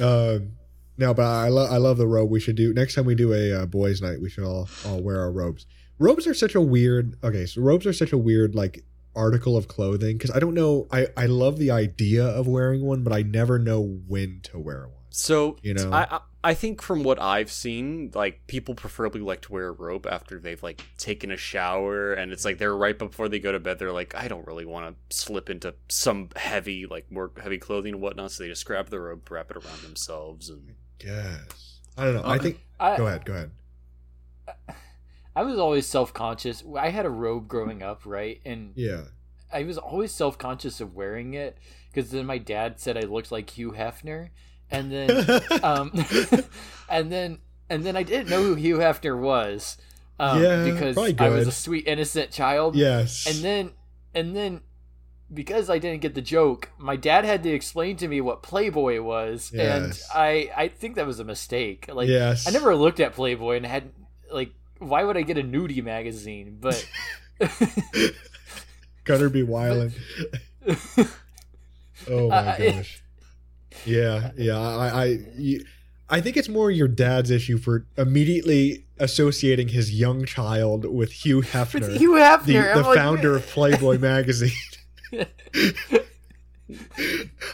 [0.00, 0.52] Um,
[0.96, 2.30] no, but I love I love the robe.
[2.30, 4.20] We should do next time we do a uh, boys' night.
[4.20, 5.66] We should all all wear our robes.
[5.98, 7.16] Robes are such a weird.
[7.22, 8.84] Okay, so robes are such a weird like
[9.16, 10.86] article of clothing because I don't know.
[10.92, 14.88] I I love the idea of wearing one, but I never know when to wear
[14.88, 15.04] one.
[15.10, 15.90] So You know?
[15.92, 19.72] I, I I think from what I've seen, like people preferably like to wear a
[19.72, 23.50] robe after they've like taken a shower, and it's like they're right before they go
[23.50, 23.78] to bed.
[23.78, 27.94] They're like, I don't really want to slip into some heavy, like more heavy clothing
[27.94, 28.32] and whatnot.
[28.32, 31.80] So they just grab the robe, wrap it around themselves, and Yes.
[31.96, 32.22] I don't know.
[32.24, 32.60] I think.
[32.78, 33.24] I, Go ahead.
[33.24, 33.50] Go ahead.
[35.36, 36.62] I was always self conscious.
[36.78, 38.40] I had a robe growing up, right?
[38.44, 39.02] And Yeah.
[39.52, 41.58] I was always self conscious of wearing it
[41.92, 44.30] because then my dad said I looked like Hugh Hefner,
[44.70, 45.10] and then
[45.62, 45.92] um,
[46.88, 47.38] and then
[47.70, 49.78] and then I didn't know who Hugh Hefner was,
[50.18, 52.76] um, Yeah, because I was a sweet innocent child.
[52.76, 53.26] yes.
[53.26, 53.70] And then
[54.14, 54.60] and then
[55.34, 59.00] because I didn't get the joke, my dad had to explain to me what Playboy
[59.00, 61.90] was, and I I think that was a mistake.
[61.92, 62.46] Like yes.
[62.46, 63.90] I never looked at Playboy and had
[64.30, 66.58] like why would I get a nudie magazine?
[66.60, 66.86] But
[69.04, 69.92] Gunner be wildin'.
[72.10, 73.02] oh my Uh, gosh.
[73.84, 74.58] Yeah, yeah.
[74.58, 75.18] I, I,
[76.08, 81.42] I think it's more your dad's issue for immediately associating his young child with Hugh
[81.42, 84.52] Hefner, with Hugh Hefner, the, the like, founder of Playboy magazine.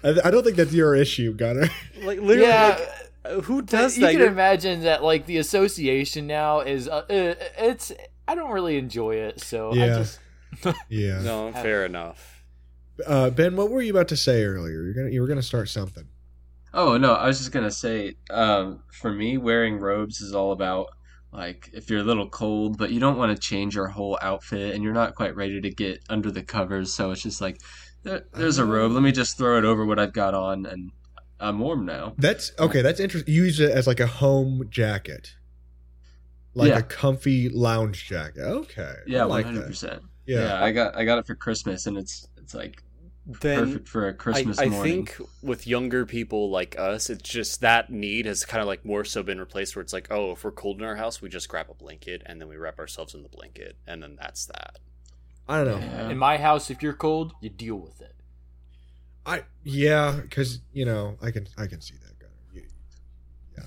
[0.04, 1.68] I, I don't think that's your issue, Gunner.
[2.02, 2.78] like literally, yeah.
[3.24, 4.12] like, who does you that?
[4.12, 7.92] can You're- imagine that like the association now is uh, uh, it's
[8.28, 9.86] I don't really enjoy it, so I Yeah.
[9.98, 10.18] just
[10.88, 11.20] Yeah.
[11.22, 12.44] no, fair enough.
[13.06, 14.82] Uh, ben, what were you about to say earlier?
[14.82, 16.04] You're gonna you were gonna start something.
[16.72, 20.88] Oh no, I was just gonna say, um, for me, wearing robes is all about
[21.32, 24.74] like if you're a little cold, but you don't want to change your whole outfit,
[24.74, 27.60] and you're not quite ready to get under the covers, so it's just like
[28.02, 28.92] there, there's a robe.
[28.92, 30.90] Let me just throw it over what I've got on, and
[31.38, 32.14] I'm warm now.
[32.18, 32.82] That's okay.
[32.82, 33.32] That's interesting.
[33.32, 35.34] You use it as like a home jacket,
[36.54, 36.78] like Yeah.
[36.78, 38.42] a comfy lounge jacket.
[38.42, 39.66] Okay, Yeah, I like hundred that.
[39.68, 40.02] percent.
[40.26, 40.44] Yeah.
[40.44, 42.82] Yeah, I got I got it for Christmas, and it's it's like
[43.26, 44.72] Then perfect for a Christmas morning.
[44.72, 45.06] I morning.
[45.06, 49.04] think with younger people like us, it's just that need has kind of like more
[49.04, 49.76] so been replaced.
[49.76, 52.22] Where it's like, oh, if we're cold in our house, we just grab a blanket
[52.26, 54.78] and then we wrap ourselves in the blanket, and then that's that.
[55.48, 55.86] I don't know.
[55.86, 56.10] Yeah.
[56.10, 58.14] in my house if you're cold, you deal with it.
[59.26, 62.18] I yeah, because you know I can I can see that.
[62.18, 62.32] Gunner.
[62.52, 62.62] You,
[63.56, 63.64] yeah,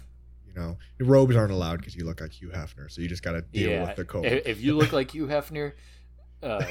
[0.47, 3.33] you know robes aren't allowed because you look like Hugh Hefner, so you just got
[3.33, 3.87] to deal yeah.
[3.87, 4.25] with the cold.
[4.25, 5.73] If, if you look like Hugh Hefner,
[6.41, 6.63] uh,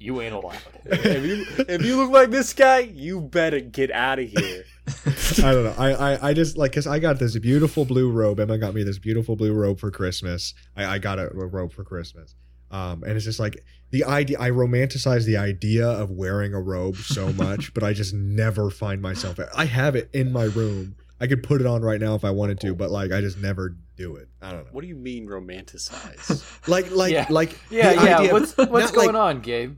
[0.00, 0.58] you ain't allowed.
[0.86, 4.64] if you if you look like this guy, you better get out of here.
[5.06, 5.74] I don't know.
[5.78, 8.40] I, I, I just like because I got this beautiful blue robe.
[8.40, 10.54] Emma got me this beautiful blue robe for Christmas.
[10.76, 12.34] I, I got a, a robe for Christmas.
[12.72, 14.38] Um, and it's just like the idea.
[14.40, 19.02] I romanticize the idea of wearing a robe so much, but I just never find
[19.02, 19.38] myself.
[19.54, 20.96] I have it in my room.
[21.22, 23.36] I could put it on right now if I wanted to, but like I just
[23.38, 24.28] never do it.
[24.40, 24.70] I don't know.
[24.72, 26.42] What do you mean romanticize?
[26.68, 27.26] Like like Yeah.
[27.28, 28.18] like Yeah, yeah.
[28.20, 29.76] idea- What's what's going like, on, Gabe?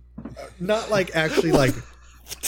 [0.61, 1.75] Not like actually like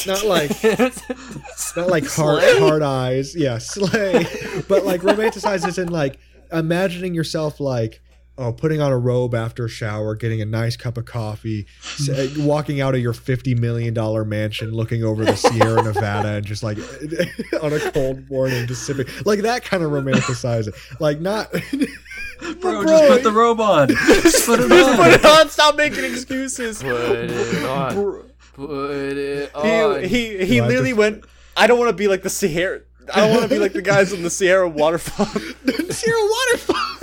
[0.07, 0.51] not like
[1.77, 2.59] not like hard Slay?
[2.59, 4.25] hard eyes yeah slay
[4.69, 6.19] but like romanticize this in like
[6.53, 8.01] imagining yourself like
[8.37, 11.67] oh putting on a robe after a shower getting a nice cup of coffee
[12.11, 16.47] uh, walking out of your 50 million dollar mansion looking over the sierra nevada and
[16.47, 16.77] just like
[17.63, 21.53] on a cold morning just sipping like that kind of romanticize it like not
[22.61, 23.89] Bro, just put the robe on.
[23.89, 24.97] Just put it on.
[24.97, 25.49] Put it on.
[25.49, 26.83] Stop making excuses.
[26.83, 27.95] Put it on.
[27.95, 30.03] Bro, Put it on.
[30.03, 31.25] He he he Do I have literally to- went.
[31.57, 32.81] I don't want to be like the Sierra.
[33.15, 35.27] I don't want to be like the guys on the Sierra waterfall.
[35.65, 36.94] the sierra waterfall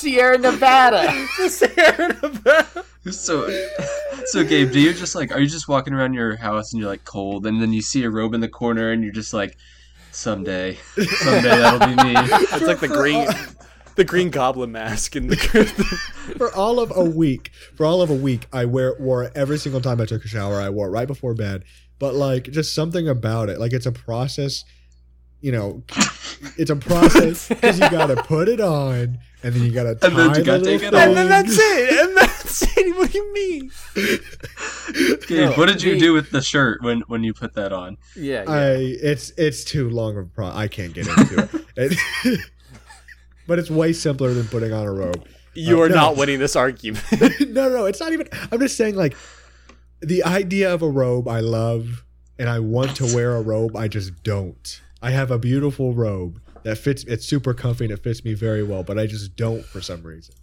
[0.00, 1.06] Sierra Nevada.
[1.38, 2.84] the Sierra Nevada.
[3.10, 3.48] So,
[4.26, 6.90] so Gabe, do you just like are you just walking around your house and you're
[6.90, 9.56] like cold, and then you see a robe in the corner and you're just like,
[10.12, 12.14] someday, someday that'll be me.
[12.52, 13.28] It's like the green,
[13.96, 15.36] the green goblin mask in the.
[16.36, 19.58] for all of a week for all of a week i wear wore it every
[19.58, 21.64] single time i took a shower i wore it right before bed
[21.98, 24.64] but like just something about it like it's a process
[25.40, 25.82] you know
[26.58, 30.16] it's a process because you gotta put it on and then you gotta tie And
[30.18, 31.00] then you the gotta little take it off.
[31.00, 32.06] and then that's it.
[32.06, 32.96] And that's it.
[32.96, 33.70] What do you mean?
[35.26, 37.72] Gabe, No, what did you me- do with the shirt when when you put that
[37.72, 37.96] on?
[38.16, 38.50] Yeah, yeah.
[38.50, 38.66] i
[39.02, 41.64] it's it's too long of a pro i can't get into it,
[42.24, 42.40] It-
[43.46, 45.94] but it's way simpler than putting on a robe You Uh, are no.
[45.94, 47.04] not winning this argument.
[47.48, 48.28] no, no, it's not even.
[48.52, 49.16] I'm just saying, like,
[50.00, 52.04] the idea of a robe I love,
[52.38, 53.74] and I want to wear a robe.
[53.76, 54.80] I just don't.
[55.02, 57.04] I have a beautiful robe, that fits.
[57.04, 60.02] It's super comfy and it fits me very well, but I just don't for some
[60.02, 60.34] reason.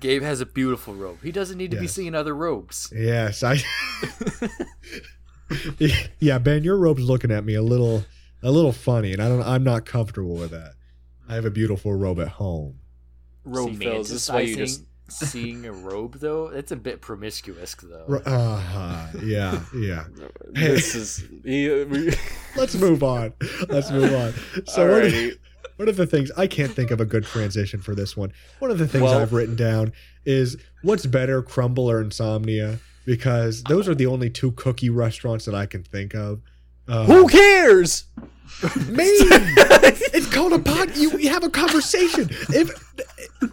[0.00, 1.18] Gabe has a beautiful robe.
[1.22, 2.92] He doesn't need to be seeing other robes.
[2.94, 3.58] Yes, I.
[6.18, 8.04] yeah, Ben, your robe's looking at me a little,
[8.42, 9.42] a little funny, and I don't.
[9.42, 10.74] I'm not comfortable with that.
[11.28, 12.80] I have a beautiful robe at home.
[13.44, 14.10] Robe fills.
[14.10, 14.82] This is why you just.
[15.08, 16.48] Seeing a robe though.
[16.48, 18.04] It's a bit promiscuous though.
[18.08, 20.04] Ro- Uh, yeah, yeah.
[20.50, 21.24] This is.
[21.44, 22.14] he- we-
[22.56, 23.32] Let's move on.
[23.68, 24.32] Let's move on.
[24.66, 25.14] So one of,
[25.76, 28.32] one of the things I can't think of a good transition for this one.
[28.60, 29.92] One of the things Well- I've written down
[30.24, 32.78] is what's better, Crumble or Insomnia?
[33.04, 36.40] Because those are the only two cookie restaurants that I can think of.
[36.88, 38.04] Uh, Who cares?
[38.88, 39.04] Me!
[40.14, 40.96] it's called a pod.
[40.96, 42.28] You, you have a conversation.
[42.50, 42.70] If,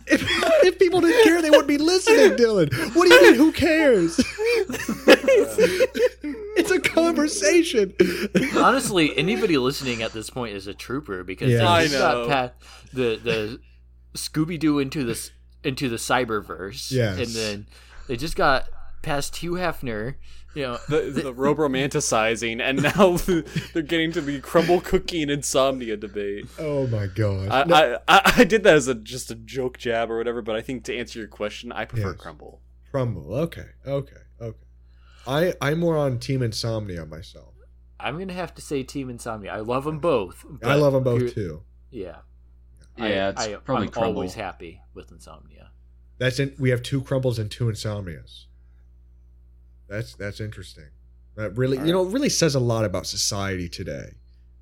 [0.08, 0.24] if
[0.63, 2.72] if people didn't care, they wouldn't be listening, Dylan.
[2.96, 3.34] What do you mean?
[3.36, 4.20] Who cares?
[6.56, 7.94] it's a conversation.
[8.56, 11.58] Honestly, anybody listening at this point is a trooper because Yeah.
[11.60, 12.54] they I just got past
[12.94, 13.60] the the
[14.15, 15.32] Scooby Doo into the s-
[15.63, 16.91] into the cyberverse.
[16.91, 17.17] Yes.
[17.17, 17.67] and then
[18.08, 18.65] they just got
[19.02, 20.15] past Hugh Hefner.
[20.54, 23.18] You know, The, the robe romanticizing, and now
[23.74, 26.48] they're getting to the crumble cookie and insomnia debate.
[26.60, 27.50] Oh my god.
[27.50, 30.42] I, No, I, I, I did that as a just a joke jab or whatever,
[30.42, 32.20] but I think to answer your question, I prefer Yes.
[32.20, 32.62] crumble.
[32.92, 33.34] Crumble.
[33.36, 33.66] Okay.
[33.88, 34.16] Okay.
[34.42, 34.58] Okay.
[35.28, 37.54] I I'm more on Team Insomnia myself.
[38.00, 39.52] I'm gonna have to say Team Insomnia.
[39.54, 40.44] I love them both.
[40.64, 41.62] I love them both too.
[41.92, 42.18] Yeah,
[42.98, 44.14] Yeah, it's I, probably I'm Crumble.
[44.16, 45.70] always happy with Insomnia.
[46.18, 46.56] That's in.
[46.60, 48.46] We have two crumbles and two insomnias.
[49.92, 50.86] That's that's interesting.
[51.36, 54.14] That really, you know, it really says a lot about society today.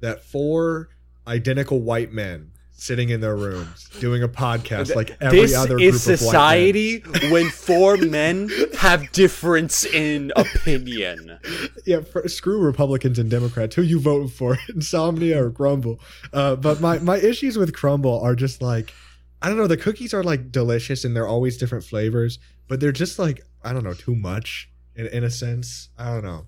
[0.02, 0.90] That four
[1.28, 6.06] identical white men sitting in their rooms doing a podcast like every this other is
[6.06, 11.20] group society when four men have difference in opinion.
[11.20, 11.80] of white men.
[11.86, 13.76] Yeah, for, screw Republicans and Democrats.
[13.76, 16.00] Who you voting for, Insomnia or Crumble?
[16.34, 18.96] Uh, but my my issues with Crumble are just like,
[19.44, 19.68] I don't know.
[19.68, 23.74] The cookies are like delicious and they're always different flavors, but they're just like I
[23.74, 24.69] don't know too much
[25.00, 25.90] in in a sense.
[25.98, 26.46] I don't know,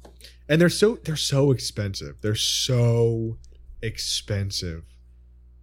[0.49, 2.21] and they're so they're so expensive.
[2.21, 3.37] They're so
[3.81, 4.83] expensive.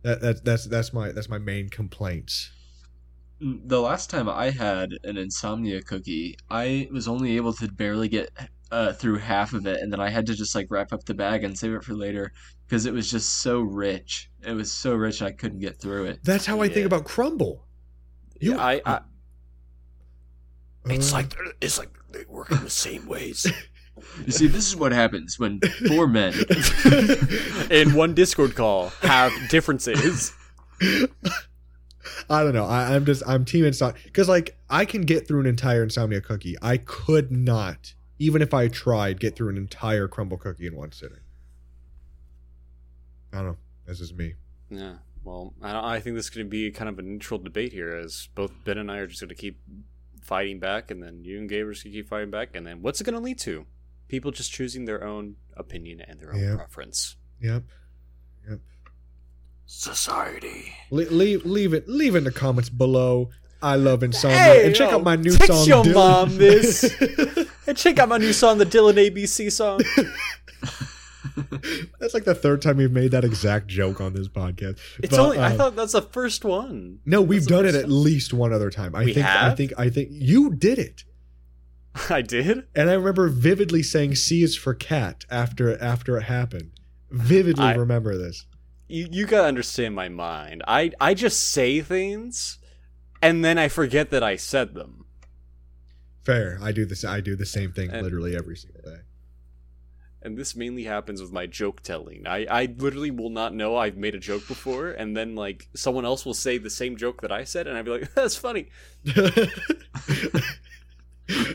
[0.03, 2.51] That, that that's that's my that's my main complaint.
[3.41, 8.31] The last time I had an insomnia cookie, I was only able to barely get
[8.73, 11.15] uh, through half of it, and then I had to just like wrap up the
[11.15, 12.33] bag and save it for later
[12.67, 14.31] because it was just so rich.
[14.45, 16.21] It was so rich I couldn't get through it.
[16.25, 16.75] That's how I Yeah.
[16.75, 17.65] think about Crumble.
[18.41, 19.01] You- Yeah, I, I
[20.87, 23.51] It's like it's like they work in the same ways.
[24.25, 26.33] You see, this is what happens when four men.
[27.69, 30.33] in one Discord call have differences.
[32.31, 32.67] I don't know.
[32.67, 36.21] I, I'm just I'm team insomnia because like I can get through an entire insomnia
[36.21, 36.55] cookie.
[36.63, 40.93] I could not, even if I tried, get through an entire crumble cookie in one
[40.93, 41.19] sitting.
[43.33, 43.57] I don't know.
[43.85, 44.35] This is me.
[44.71, 44.99] Yeah.
[45.25, 47.97] Well, I, I think this is going to be kind of a neutral debate here,
[47.97, 49.59] as both Ben and I are just going to keep
[50.29, 52.67] fighting back, and then you and Gabe are just going to keep fighting back, and
[52.67, 53.67] then what's it going to lead to?
[54.09, 56.57] People just choosing their own opinion and their own Yeah.
[56.57, 57.17] preference.
[57.41, 57.65] Yep.
[58.49, 58.61] Yep.
[59.67, 60.73] Society.
[60.91, 63.31] Le- leave leave it leave in the comments below.
[63.61, 65.67] I love insomnia Hey, and check yo, out my new text song.
[65.67, 65.95] your Dylan.
[65.95, 66.95] mom this.
[67.67, 69.81] And check out my new song, the Dylan ABC song.
[72.01, 74.79] That's like the third time we've made that exact joke on this podcast.
[75.03, 75.39] It's But, only.
[75.39, 77.01] I um, thought that's the first one.
[77.05, 77.91] No, we've That's done it at time.
[77.91, 78.95] least one other time.
[78.95, 81.05] I We think I think I think you did it.
[82.11, 82.67] I did.
[82.75, 86.71] And I remember vividly saying C is for cat after after it happened.
[87.11, 88.47] Vividly I- remember this.
[88.87, 90.63] You you gotta understand my mind.
[90.69, 92.59] I I just say things,
[93.21, 95.05] and then I forget that I said them.
[96.23, 96.59] Fair.
[96.63, 99.01] I do this I do the same thing And- literally every single day.
[100.21, 102.27] And this mainly happens with my joke telling.
[102.27, 106.05] I, I literally will not know I've made a joke before, and then like someone
[106.05, 108.69] else will say the same joke that I said, and I'd be like, "That's funny."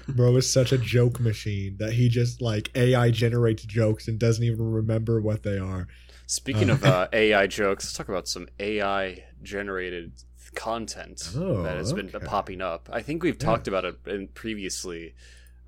[0.08, 4.44] Bro is such a joke machine that he just like AI generates jokes and doesn't
[4.44, 5.88] even remember what they are.
[6.28, 10.14] Speaking of uh, AI jokes, let's talk about some AI generated
[10.56, 12.90] content Oh, that has been popping up.
[12.92, 13.46] I think we've Yeah.
[13.46, 15.16] talked about it in previously.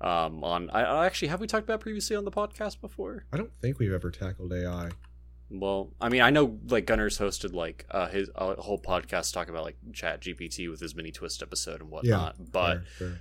[0.00, 3.24] Um, on I, I actually have we talked about previously on the podcast before?
[3.32, 4.90] I don't think we've ever tackled AI.
[5.48, 9.54] Well, I mean, I know like Gunner's hosted like uh, his a whole podcast talking
[9.54, 12.34] about like ChatGPT with his mini twist episode and whatnot.
[12.38, 13.20] yeah, but Fair, fair.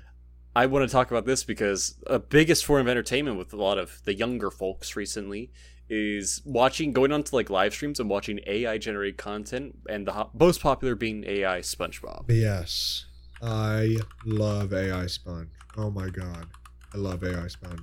[0.55, 3.77] I want to talk about this because a biggest form of entertainment with a lot
[3.77, 5.51] of the younger folks recently
[5.89, 10.13] is watching going on to like live streams and watching AI generated content, and the
[10.13, 12.25] ho- most popular being AI SpongeBob.
[12.29, 13.05] Yes.
[13.41, 15.49] I love AI Sponge.
[15.77, 16.47] Oh my god.
[16.95, 17.81] I love AI Sponge.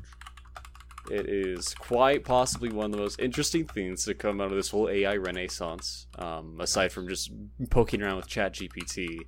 [1.11, 4.71] it is quite possibly one of the most interesting things to come out of this
[4.71, 6.07] whole AI renaissance.
[6.19, 7.31] Um, aside from just
[7.69, 9.19] poking around with ChatGPT.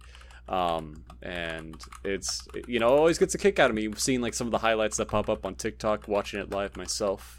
[0.49, 4.47] Um, and it's you know always gets a kick out of me seeing like some
[4.47, 7.39] of the highlights that pop up on TikTok, watching it live myself.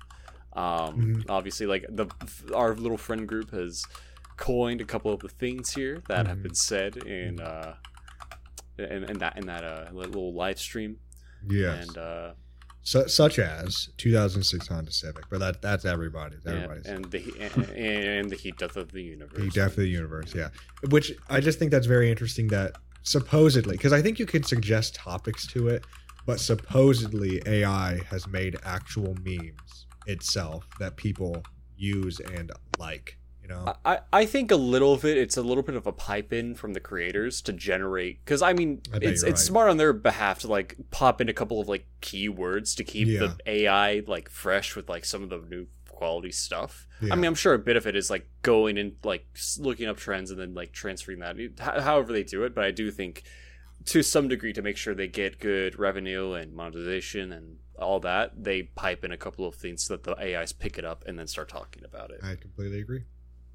[0.53, 2.07] Um, Obviously, like the
[2.53, 3.83] our little friend group has
[4.37, 7.75] coined a couple of the things here that have been said in uh,
[8.77, 10.97] in, in that in that uh, little live stream.
[11.49, 11.87] Yes.
[11.87, 12.33] And uh,
[12.81, 16.45] Su- such as 2006 Honda Civic, but that that's everybody's.
[16.45, 16.85] and, Everybody's.
[16.85, 19.39] and the and, and the heat death of the universe.
[19.39, 20.49] The death of the universe, yeah.
[20.89, 24.93] Which I just think that's very interesting that supposedly, because I think you can suggest
[24.93, 25.83] topics to it,
[26.27, 31.41] but supposedly AI has made actual memes itself that people
[31.75, 33.17] use and like.
[33.47, 35.91] You know, I, I think a little of it it's a little bit of a
[35.91, 39.37] pipe in from the creators to generate because I mean I it's it's right.
[39.37, 43.07] smart on their behalf to like pop in a couple of like keywords to keep
[43.07, 43.19] Yeah.
[43.19, 46.87] the AI like fresh with like some of the new quality stuff.
[47.01, 47.13] Yeah.
[47.13, 49.27] I mean I'm sure a bit of it is like going and like
[49.59, 52.89] looking up trends and then like transferring that however they do it, but I do
[52.89, 53.23] think
[53.85, 58.31] to some degree to make sure they get good revenue and monetization and all that
[58.43, 61.19] they pipe in a couple of things so that the AIs pick it up and
[61.19, 62.19] then start talking about it.
[62.23, 63.03] I completely agree.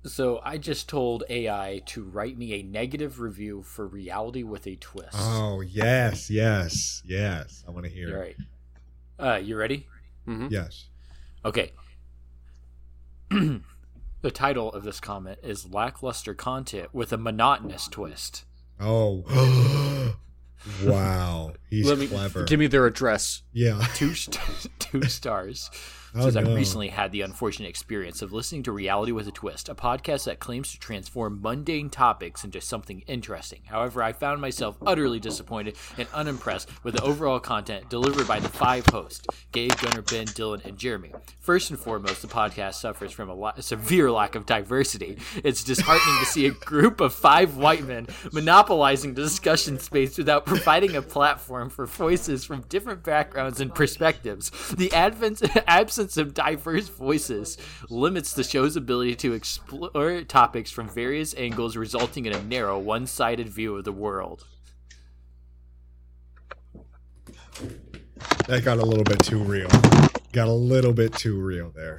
[0.05, 4.76] So I just told AI to write me a negative review for Reality with a
[4.76, 5.11] Twist.
[5.14, 7.62] Oh yes, yes, yes.
[7.68, 8.14] I want to hear.
[8.14, 8.36] All right.
[9.18, 9.86] Uh, you ready?
[10.26, 10.46] Mm-hmm.
[10.51, 10.86] Yes.
[11.44, 11.72] Okay.
[13.30, 18.44] the title of this comment is lackluster content with a monotonous twist.
[18.80, 19.24] Oh.
[20.84, 21.53] wow.
[21.68, 22.44] He's Let me clever.
[22.44, 23.42] give me their address.
[23.53, 23.84] yeah.
[23.94, 24.40] Two st-
[24.78, 25.70] two stars.
[26.15, 26.41] Oh, Says no.
[26.41, 30.25] I recently had the unfortunate experience of listening to Reality with a Twist, a podcast
[30.25, 33.61] that claims to transform mundane topics into something interesting.
[33.67, 38.49] However, I found myself utterly disappointed and unimpressed with the overall content delivered by the
[38.49, 41.13] five hosts Gabe, Gunner, Ben, Dylan, and Jeremy.
[41.39, 45.19] First and foremost, the podcast suffers from a, a severe lack of diversity.
[45.45, 50.45] It's disheartening to see a group of five white men monopolizing the discussion space without
[50.45, 54.51] providing a platform for voices from different backgrounds and perspectives.
[54.77, 57.57] The advent, absence of diverse voices
[57.88, 63.07] limits the show's ability to explore topics from various angles, resulting in a narrow, one
[63.07, 64.44] sided view of the world.
[68.48, 69.68] That got a little bit too real.
[70.32, 71.98] Got a little bit too real there.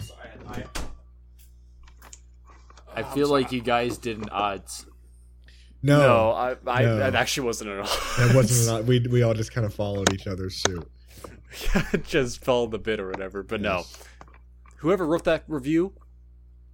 [2.94, 4.86] I feel like you guys did an odds.
[5.84, 6.98] No, No, I, I No.
[6.98, 7.86] that actually wasn't at all.
[8.18, 8.70] that wasn't.
[8.78, 10.88] Not, we we all just kind of followed each other's suit.
[12.04, 13.44] just fell in the bit or whatever.
[13.44, 13.84] But no,
[14.78, 15.94] whoever wrote that review,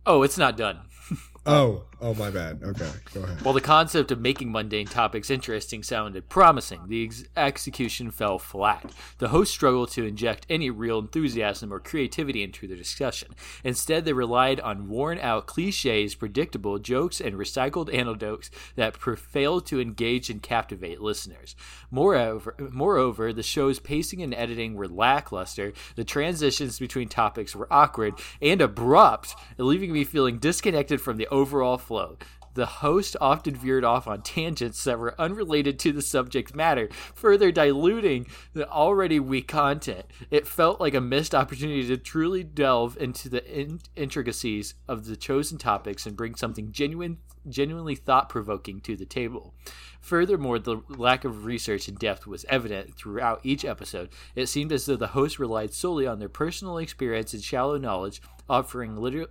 [0.06, 0.82] Oh, it's not done.
[1.50, 2.62] Oh, oh my bad.
[2.64, 3.42] Okay, go ahead.
[3.42, 8.92] While the concept of making mundane topics interesting sounded promising, the ex- execution fell flat.
[9.18, 13.36] The hosts struggled to inject any real enthusiasm or creativity into the discussion.
[13.64, 19.80] Instead, they relied on worn out cliches, predictable jokes, and recycled anecdotes that failed to
[19.80, 21.56] engage and captivate listeners.
[21.90, 28.14] Moreover, moreover, the show's pacing and editing were lackluster, the transitions between topics were awkward
[28.42, 32.18] and abrupt, leaving me feeling disconnected from the overall flow.
[32.54, 37.52] The host often veered off on tangents that were unrelated to the subject matter, further
[37.52, 40.06] diluting the already weak content.
[40.32, 45.16] It felt like a missed opportunity to truly delve into the in- intricacies of the
[45.16, 49.54] chosen topics and bring something genuine, genuinely thought-provoking to the table.
[50.02, 54.10] Furthermore, the lack of research and depth was evident throughout each episode.
[54.36, 58.20] It seemed as though the host relied solely on their personal experience and shallow knowledge,
[58.50, 59.28] offering liter-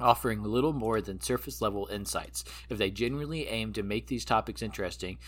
[0.00, 2.44] offering little more than surface level insights.
[2.68, 5.18] If they genuinely aim to make these topics interesting,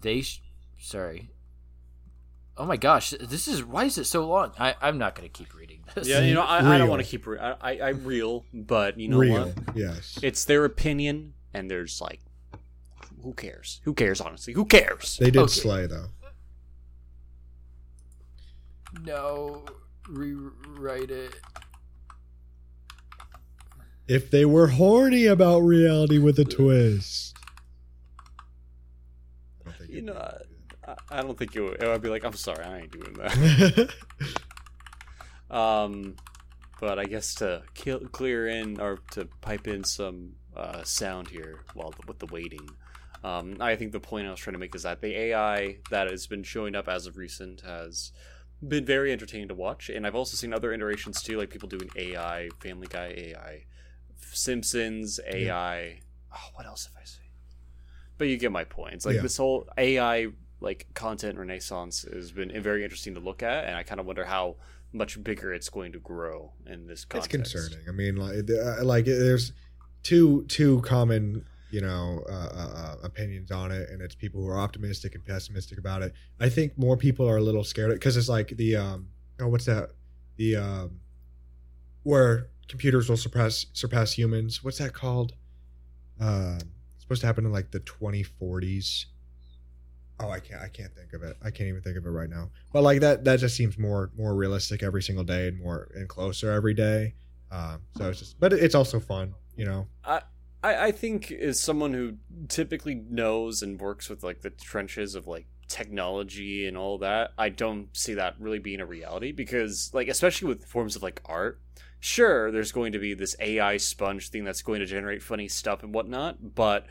[0.00, 0.40] they sh-
[0.78, 1.30] sorry.
[2.56, 4.52] Oh my gosh, this is why is it so long?
[4.58, 6.06] I, I'm not going to keep reading this.
[6.08, 7.26] yeah, you know, I, I don't want to keep.
[7.26, 9.46] Re- I, I, I'm real, but you know real.
[9.46, 9.76] what?
[9.76, 10.18] Yes.
[10.22, 12.20] It's their opinion, and there's like,
[13.22, 13.80] who cares?
[13.84, 14.20] Who cares?
[14.20, 15.16] Honestly, who cares?
[15.18, 15.52] They did Okay.
[15.52, 16.06] slay though.
[19.04, 19.64] No,
[20.08, 21.36] rewrite it.
[24.10, 27.36] If they were horny about reality with a twist.
[29.64, 30.34] I don't think You know,
[30.84, 31.84] I, I don't think it would.
[31.84, 33.94] I'd be like, I'm sorry, I ain't doing that.
[35.50, 36.14] Um,
[36.80, 41.64] but I guess to kill, clear in or to pipe in some uh, sound here
[41.74, 42.68] while with the waiting.
[43.24, 46.08] Um, I think the point I was trying to make is that the AI that
[46.08, 48.12] has been showing up as of recent has
[48.66, 51.90] been very entertaining to watch, and I've also seen other iterations too, like people doing
[51.96, 53.64] AI, Family Guy AI,
[54.22, 56.00] Simpsons AI.
[56.32, 57.24] Oh, what else have I seen?
[58.18, 58.94] But you get my point.
[58.94, 59.22] It's like Yeah.
[59.22, 60.28] this whole AI
[60.60, 64.24] like content renaissance has been very interesting to look at, and I kind of wonder
[64.26, 64.56] how
[64.92, 67.54] much bigger it's going to grow in this It's context.
[67.54, 67.88] concerning.
[67.88, 69.52] I mean, like, uh, like there's
[70.02, 74.48] two two common you know uh, uh, uh, opinions on it, and it's people who
[74.48, 76.12] are optimistic and pessimistic about it.
[76.38, 79.08] I think more people are a little scared because it's like the um
[79.40, 79.90] oh what's that
[80.36, 81.00] the um
[82.02, 84.62] where computers will surpass surpass humans.
[84.62, 85.34] What's that called?
[86.20, 86.58] Um,
[86.94, 89.06] it's supposed to happen in like the 2040s.
[90.20, 90.62] Oh, I can't.
[90.62, 91.36] I can't think of it.
[91.42, 92.50] I can't even think of it right now.
[92.72, 96.08] But like that, that just seems more more realistic every single day and more and
[96.08, 97.14] closer every day.
[97.50, 99.88] Um, so it's just, but it's also fun, you know.
[100.04, 100.22] I,
[100.62, 102.14] I think as someone who
[102.48, 107.48] typically knows and works with like the trenches of like technology and all that, I
[107.48, 111.60] don't see that really being a reality because like especially with forms of like art,
[112.00, 115.82] sure there's going to be this AI sponge thing that's going to generate funny stuff
[115.82, 116.86] and whatnot, but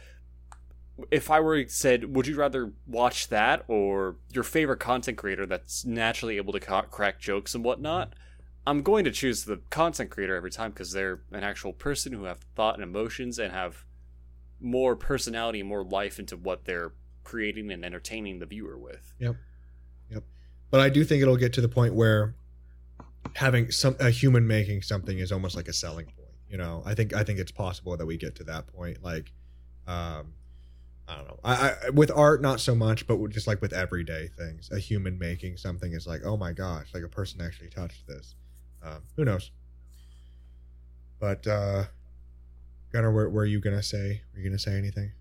[1.11, 5.85] if I were said, would you rather watch that or your favorite content creator that's
[5.85, 8.13] naturally able to crack jokes and whatnot?
[8.67, 12.25] I'm going to choose the content creator every time because they're an actual person who
[12.25, 13.85] have thought and emotions and have
[14.59, 16.91] more personality and more life into what they're
[17.23, 19.15] creating and entertaining the viewer with.
[19.19, 19.35] Yep.
[20.11, 20.23] Yep.
[20.69, 22.35] But I do think it'll get to the point where
[23.35, 26.35] having some a human making something is almost like a selling point.
[26.49, 29.03] You know, I think I think it's possible that we get to that point.
[29.03, 29.31] Like,
[29.87, 30.33] um,
[31.07, 31.39] I don't know.
[31.43, 35.17] I, I with art not so much, but just like with everyday things, a human
[35.17, 38.35] making something is like, oh my gosh, like a person actually touched this.
[38.83, 39.51] Um, who knows?
[41.19, 41.85] But uh,
[42.91, 44.21] Gunner, were, were you gonna say?
[44.33, 45.11] Were you gonna say anything?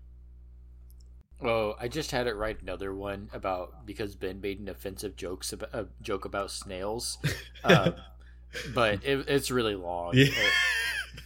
[1.41, 5.53] Oh, I just had it write another one about because Ben made an offensive jokes
[5.53, 7.17] about, a joke about snails,
[7.63, 7.95] um,
[8.75, 10.11] but it, it's really long.
[10.13, 10.27] Yeah.
[10.27, 11.21] Uh,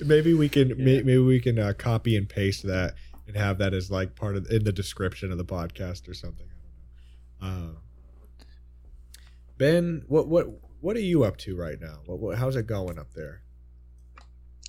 [0.04, 2.94] maybe we can may, maybe we can uh, copy and paste that
[3.26, 6.48] and have that as like part of in the description of the podcast or something.
[7.40, 7.70] I don't know.
[7.70, 8.44] Uh,
[9.56, 10.48] ben, what what
[10.80, 12.00] what are you up to right now?
[12.04, 13.40] What, what how's it going up there?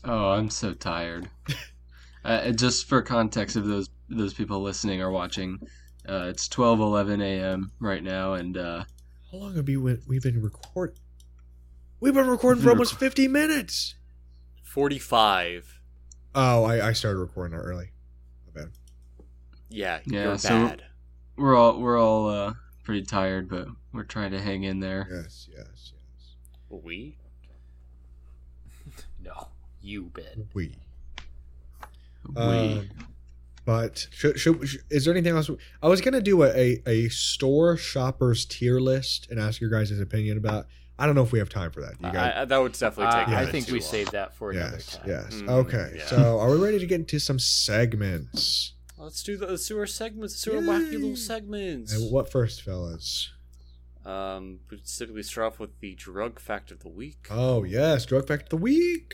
[0.06, 1.30] Oh, I'm so tired.
[2.24, 5.60] uh, just for context of those those people listening or watching,
[6.08, 7.72] uh, it's 12:11 a.m.
[7.80, 8.84] right now, and uh,
[9.32, 10.96] How long have we been, we've been record?
[12.00, 13.96] We've been recording for almost reco- fifty minutes.
[14.64, 15.80] 45.
[16.36, 17.90] Oh, I, I started recording early.
[18.54, 18.72] My bad.
[19.70, 20.84] Yeah, Yeah, you're so- bad.
[21.38, 22.54] we're all we're all uh,
[22.84, 25.08] pretty tired, but we're trying to hang in there.
[25.12, 26.36] Yes, yes, yes.
[26.70, 27.18] We?
[29.24, 29.48] no,
[29.82, 30.48] you Ben.
[30.54, 30.76] We.
[32.36, 32.90] We Um,
[33.70, 35.48] but should, should, sh is there anything else?
[35.84, 40.00] I was gonna do a, a, a store shoppers tier list and ask your guys'
[40.00, 40.66] opinion about.
[40.98, 41.94] I don't know if we have time for that.
[42.00, 42.34] You guys?
[42.36, 43.28] I, I- that would definitely take.
[43.28, 43.82] Uh, a I bit think we long.
[43.82, 45.08] saved that for another yes, time.
[45.08, 45.36] yes.
[45.36, 46.06] Mm, okay, yeah.
[46.08, 48.74] so are we ready to get into some segments?
[48.98, 50.34] Let's do the let's do our segments.
[50.34, 51.94] Let's do our wacky little segments.
[51.94, 53.32] And what first, fellas?
[54.04, 57.28] Um, we typically start off with the drug fact of the week.
[57.30, 59.14] Oh yes, drug fact of the week.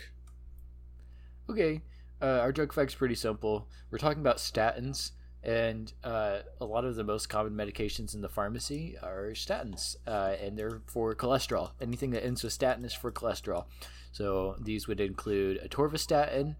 [1.49, 1.81] Okay,
[2.21, 3.67] uh, our drug fact's pretty simple.
[3.91, 5.11] We're talking about statins,
[5.43, 10.35] and uh, a lot of the most common medications in the pharmacy are statins, uh,
[10.41, 11.71] and they're for cholesterol.
[11.81, 13.65] Anything that ends with statin is for cholesterol.
[14.11, 16.55] So these would include atorvastatin,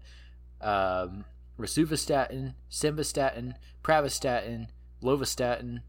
[0.60, 1.24] um,
[1.58, 4.68] rosuvastatin, simvastatin, pravastatin,
[5.02, 5.80] lovastatin.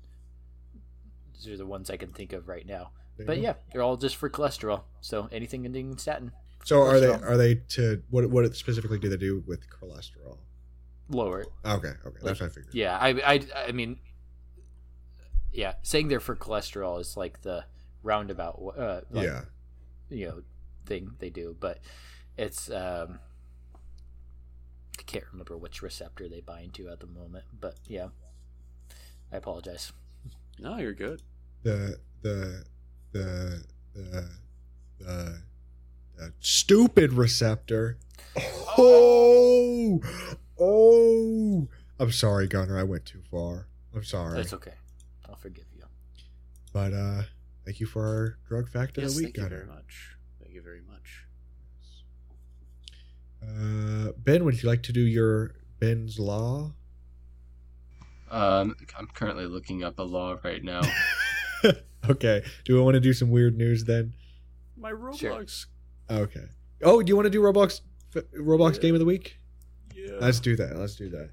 [1.33, 2.91] These are the ones I can think of right now.
[3.17, 4.83] There But yeah, they're all just for cholesterol.
[5.01, 6.31] So anything ending in statin,
[6.67, 10.37] So are they are they to what what specifically do they do with cholesterol?
[11.09, 11.47] lower it.
[11.65, 12.73] Okay, okay, that's what I figured.
[12.73, 13.99] Yeah, I, I, I mean,
[15.51, 17.65] yeah, saying they're for cholesterol is like the
[18.03, 19.41] roundabout, uh, like, yeah.
[20.09, 20.41] you know,
[20.85, 21.79] thing they do, but
[22.37, 23.19] it's, um,
[24.99, 28.07] I can't remember which receptor they bind to at the moment, but yeah,
[29.31, 29.91] I apologize.
[30.59, 31.21] No, you're good.
[31.63, 32.65] the the
[33.11, 33.63] the
[33.93, 34.29] the
[34.99, 35.41] the,
[36.17, 37.97] the stupid receptor.
[38.77, 40.01] Oh,
[40.59, 41.67] oh!
[41.99, 42.77] I'm sorry, Gunner.
[42.77, 43.67] I went too far.
[43.95, 44.73] I'm sorry, That's okay.
[45.27, 45.83] I'll forgive you.
[46.73, 47.23] but uh,
[47.65, 50.17] thank you for our drug fact of Yes, the week, thank you very much.
[50.41, 51.23] Thank you very much.
[53.41, 56.73] Uh, ben, would you like to do your Ben's law?
[58.29, 60.81] Um, I'm currently looking up a law right now.
[62.09, 62.43] okay.
[62.65, 64.13] Do we want to do some weird news then?
[64.75, 65.45] My Sure.
[66.09, 66.21] Roblox.
[66.21, 66.45] Okay.
[66.83, 67.81] Oh, do you want to do Roblox
[68.39, 68.81] Roblox Yeah.
[68.81, 69.37] game of the week?
[69.95, 70.17] Yeah.
[70.19, 70.77] Let's do that.
[70.77, 71.31] Let's do that.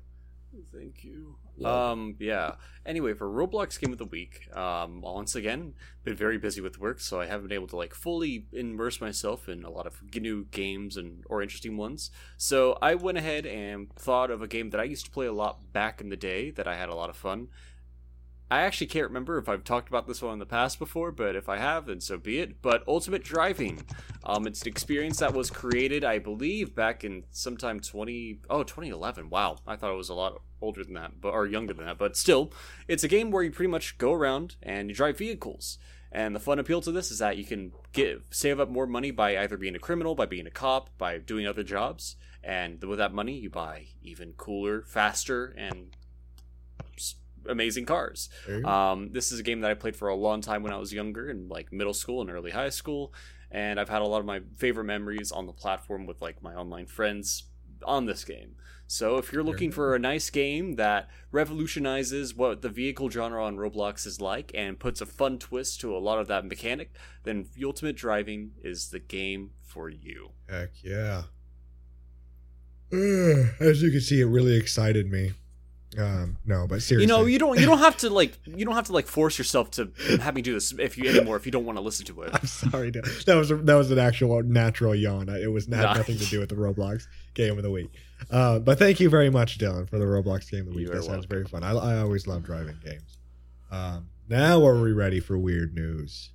[0.72, 1.36] Thank you.
[1.64, 2.56] Um, yeah.
[2.84, 6.98] Anyway, for Roblox Game of the Week, um, once again, been very busy with work,
[6.98, 10.46] so I haven't been able to like fully immerse myself in a lot of new
[10.46, 12.10] games and or interesting ones.
[12.36, 15.32] So I went ahead and thought of a game that I used to play a
[15.32, 17.48] lot back in the day that I had a lot of fun.
[18.50, 21.34] I actually can't remember if I've talked about this one in the past before, but
[21.34, 22.60] if I have, then so be it.
[22.60, 23.84] But Ultimate Driving,
[24.22, 29.30] um, it's an experience that was created, I believe, back in sometime 20, oh, 2011.
[29.30, 31.98] Wow, I thought it was a lot older than that, but or younger than that.
[31.98, 32.52] But still,
[32.86, 35.78] it's a game where you pretty much go around and you drive vehicles.
[36.12, 39.10] And the fun appeal to this is that you can get save up more money
[39.10, 42.98] by either being a criminal, by being a cop, by doing other jobs, and with
[42.98, 45.96] that money you buy even cooler, faster, and
[47.48, 48.28] amazing cars.
[48.46, 48.68] There you go.
[48.68, 50.92] Um, this is a game that I played for a long time when I was
[50.92, 53.12] younger, in like middle school and early high school,
[53.50, 56.54] and I've had a lot of my favorite memories on the platform with like my
[56.54, 57.44] online friends
[57.84, 58.56] on this game.
[58.86, 63.56] So if you're looking for a nice game that revolutionizes what the vehicle genre on
[63.56, 66.92] Roblox is like and puts a fun twist to a lot of that mechanic,
[67.22, 70.30] then Ultimate Driving is the game for you.
[70.48, 71.22] Heck yeah.
[72.92, 75.32] As you can see, it really excited me.
[75.98, 78.74] Um, no, but seriously, You know, you don't you don't have to like you don't
[78.74, 79.90] have to like force yourself to
[80.20, 82.30] have me do this if you anymore if you don't want to listen to it.
[82.34, 82.90] I'm sorry.
[82.90, 83.02] Dan.
[83.26, 85.28] That was a, that was an actual natural yawn.
[85.28, 85.94] It was had Nah.
[85.94, 87.90] nothing to do with the Roblox game of the week.
[88.30, 90.86] Uh, but thank you very much, Dylan, for the Roblox game of the week.
[90.88, 91.28] You That sounds welcome.
[91.28, 91.62] very fun.
[91.62, 93.18] I, I always love driving games.
[93.70, 96.30] Um, now are we ready for weird news?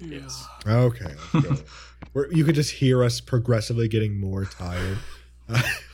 [0.00, 0.46] Yes.
[0.66, 1.56] Okay, let's go.
[2.12, 4.98] We're, you could just hear us progressively getting more tired.
[5.48, 5.62] Uh,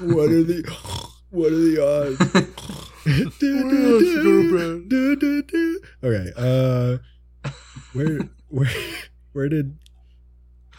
[0.00, 0.62] what are the
[1.30, 2.20] what are the odds?
[6.02, 6.98] okay, uh,
[7.92, 8.70] where where
[9.32, 9.78] where did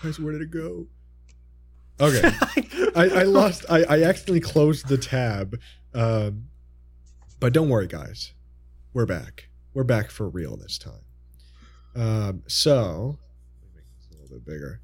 [0.03, 0.19] guys?
[0.19, 0.87] Where did it go?
[2.01, 2.21] Okay,
[2.95, 3.65] I, I lost.
[3.69, 5.59] I, I accidentally closed the tab.
[5.93, 6.45] Um,
[7.39, 8.33] but don't worry, guys.
[8.93, 9.49] We're back.
[9.73, 11.03] We're back for real this time.
[11.95, 13.19] Um, so,
[13.61, 14.81] let me make this a little bit bigger.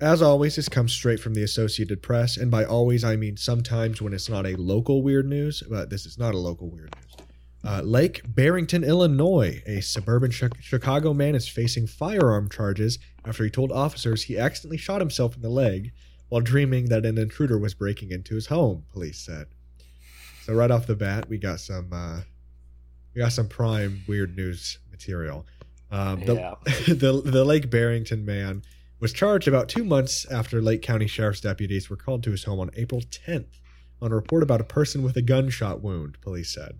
[0.00, 4.00] As always, this comes straight from the Associated Press, and by always I mean sometimes
[4.00, 7.26] when it's not a local weird news, but this is not a local weird news.
[7.62, 13.50] Uh, Lake Barrington, Illinois, a suburban Chi- Chicago man is facing firearm charges after he
[13.50, 15.92] told officers he accidentally shot himself in the leg
[16.30, 18.84] while dreaming that an intruder was breaking into his home.
[18.92, 19.48] Police said.
[20.44, 22.20] So right off the bat, we got some uh,
[23.14, 25.44] we got some prime weird news material.
[25.90, 26.54] Um, the, Yeah.
[26.88, 28.62] the the Lake Barrington man
[29.00, 32.60] was charged about two months after Lake County Sheriff's deputies were called to his home
[32.60, 33.58] on April 10th
[34.02, 36.18] on a report about a person with a gunshot wound.
[36.20, 36.78] Police said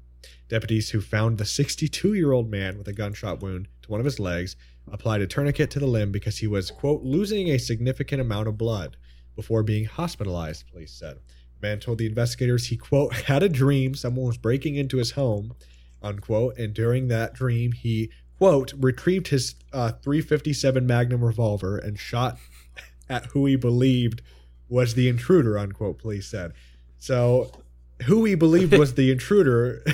[0.49, 4.05] deputies who found the 62 year old man with a gunshot wound to one of
[4.05, 4.55] his legs
[4.93, 8.59] applied a tourniquet to the limb because he was quote losing a significant amount of
[8.59, 8.97] blood
[9.35, 10.67] before being hospitalized.
[10.71, 11.19] Police said.
[11.59, 15.13] The man told the investigators he quote had a dream someone was breaking into his
[15.13, 15.55] home
[16.03, 18.11] unquote and during that dream he
[18.41, 22.39] quote retrieved his uh, 357 magnum revolver and shot
[23.11, 24.23] at who he believed
[24.67, 26.53] was the intruder unquote police said.
[26.97, 27.53] So
[28.05, 29.85] who he believed was the intruder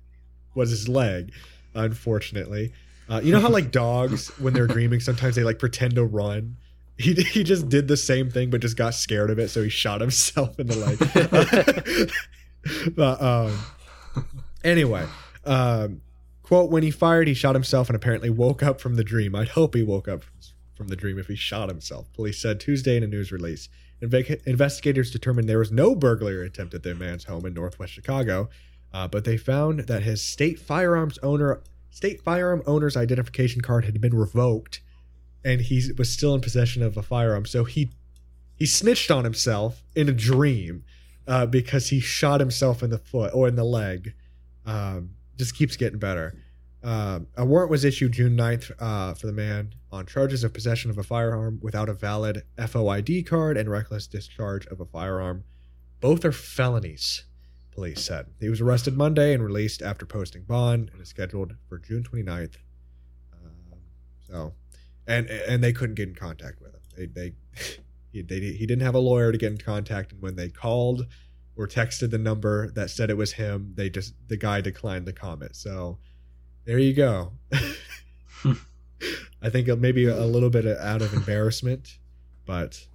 [0.54, 1.32] was his leg
[1.74, 2.74] unfortunately.
[3.08, 6.56] Uh, you know how like dogs when they're dreaming sometimes they like pretend to run?
[6.98, 9.70] He, he just did the same thing but just got scared of it so he
[9.70, 12.10] shot himself in the leg.
[12.94, 13.58] But um
[14.62, 15.06] anyway
[15.46, 16.02] um
[16.44, 19.34] quote when he fired he shot himself and apparently woke up from the dream.
[19.34, 20.22] I'd hope he woke up
[20.76, 23.68] from the dream if he shot himself police said tuesday in a news release.
[24.00, 28.48] Inve- investigators determined there was no burglary attempt at the man's home in northwest chicago
[28.92, 34.00] uh, but they found that his state firearms owner state firearm owner's identification card had
[34.00, 34.80] been revoked
[35.44, 37.44] and he was still in possession of a firearm.
[37.44, 37.90] So he
[38.56, 40.84] he snitched on himself in a dream
[41.26, 44.14] uh, because he shot himself in the foot or in the leg
[44.64, 46.34] um, just keeps getting better.
[46.84, 50.90] Um, a warrant was issued June 9th uh, for the man on charges of possession
[50.90, 55.44] of a firearm without a valid FOID card and reckless discharge of a firearm.
[56.00, 57.24] Both are felonies,
[57.70, 58.26] police said.
[58.38, 62.56] He was arrested Monday and released after posting bond and is scheduled for June 29th.
[63.32, 63.78] Um,
[64.20, 64.52] so,
[65.06, 66.80] and and they couldn't get in contact with him.
[66.94, 67.32] They they
[68.12, 71.06] he, they he didn't have a lawyer to get in contact, and when they called
[71.56, 75.12] or texted the number that said it was him, they just the guy declined the
[75.12, 75.54] comment.
[75.56, 75.98] So
[76.64, 77.32] there you go.
[79.42, 81.98] I think maybe a little bit out of embarrassment,
[82.46, 82.86] but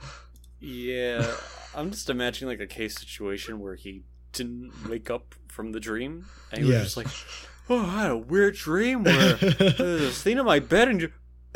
[0.59, 1.35] Yeah,
[1.75, 6.25] I'm just imagining like a case situation where he didn't wake up from the dream
[6.51, 6.95] and he Yes.
[6.95, 7.07] was just like,
[7.69, 11.11] "Oh, I had a weird dream where there's this thing in my bed and you."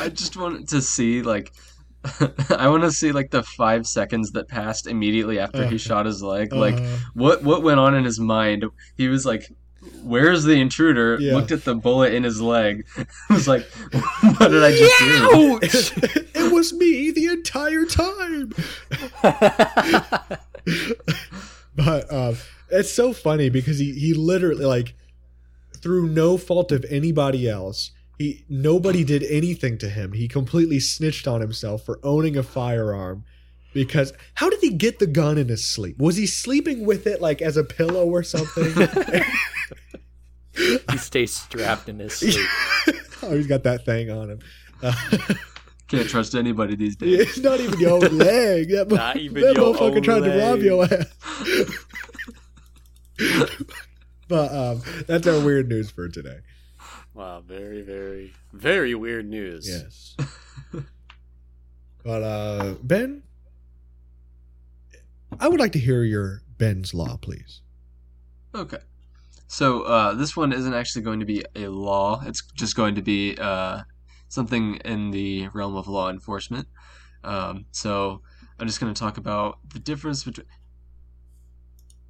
[0.00, 1.52] I just wanted to see like
[2.50, 6.06] I want to see like the five seconds that passed immediately after Uh, he shot
[6.06, 6.52] his leg.
[6.52, 8.64] Like Uh, what what went on in his mind?
[8.96, 9.52] He was like,
[10.02, 11.34] "Where's the intruder?" Yeah.
[11.34, 12.86] Looked at the bullet in his leg.
[13.30, 13.64] was like,
[14.38, 15.58] "What did I just do?"
[16.34, 18.52] it was me the entire time.
[21.76, 22.36] but um,
[22.70, 24.94] it's so funny because he he literally like
[25.82, 27.90] through no fault of anybody else.
[28.20, 30.12] He nobody did anything to him.
[30.12, 33.24] He completely snitched on himself for owning a firearm
[33.72, 35.96] because how did he get the gun in his sleep?
[35.98, 38.74] Was he sleeping with it like as a pillow or something?
[40.90, 42.46] He stays strapped in his sleep.
[43.22, 44.40] oh, he's got that thing on him.
[44.82, 44.92] Uh,
[45.88, 47.20] Can't trust anybody these days.
[47.20, 48.68] it's not even your own leg.
[48.70, 50.62] That, Not mo- even that your motherfucker own tried to rob leg.
[50.62, 51.06] your ass.
[54.28, 56.40] but um, that's our weird news for today.
[57.20, 59.68] Wow, very, very, very weird news.
[59.68, 60.16] Yes.
[62.02, 63.24] but uh, Ben,
[65.38, 67.60] I would like to hear your Ben's law, please.
[68.54, 68.78] Okay.
[69.48, 72.22] So uh, this one isn't actually going to be a law.
[72.24, 73.82] It's just going to be uh,
[74.28, 76.68] something in the realm of law enforcement.
[77.22, 78.22] Um, so
[78.58, 80.46] I'm just going to talk about the difference between.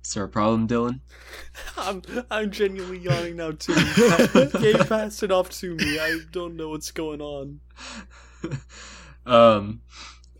[0.04, 1.00] Is there a problem, Dylan?
[1.76, 3.74] I'm, I'm genuinely yawning now too.
[4.58, 5.98] Gabe passed it off to me.
[5.98, 7.60] I don't know what's going on.
[9.26, 9.82] um,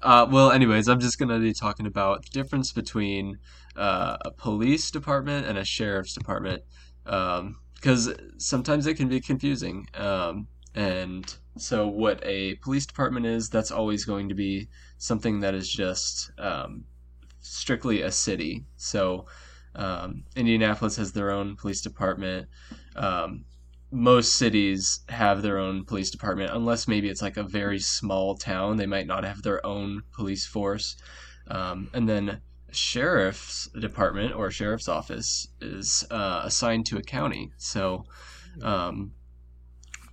[0.03, 3.39] uh, well, anyways, I'm just going to be talking about the difference between
[3.77, 6.63] uh, a police department and a sheriff's department.
[7.05, 9.87] Because sometimes it can be confusing.
[9.95, 15.55] Um, and so, what a police department is, that's always going to be something that
[15.55, 16.85] is just um,
[17.41, 18.65] strictly a city.
[18.77, 19.27] So,
[19.75, 22.49] um, Indianapolis has their own police department.
[22.97, 23.45] Um,
[23.93, 28.77] most cities have their own police department, unless maybe it's like a very small town.
[28.77, 30.97] They might not have their own police force.
[31.49, 32.41] Um, and then
[32.71, 37.51] sheriff's department or sheriff's office is uh, assigned to a county.
[37.57, 38.05] So
[38.63, 39.13] um,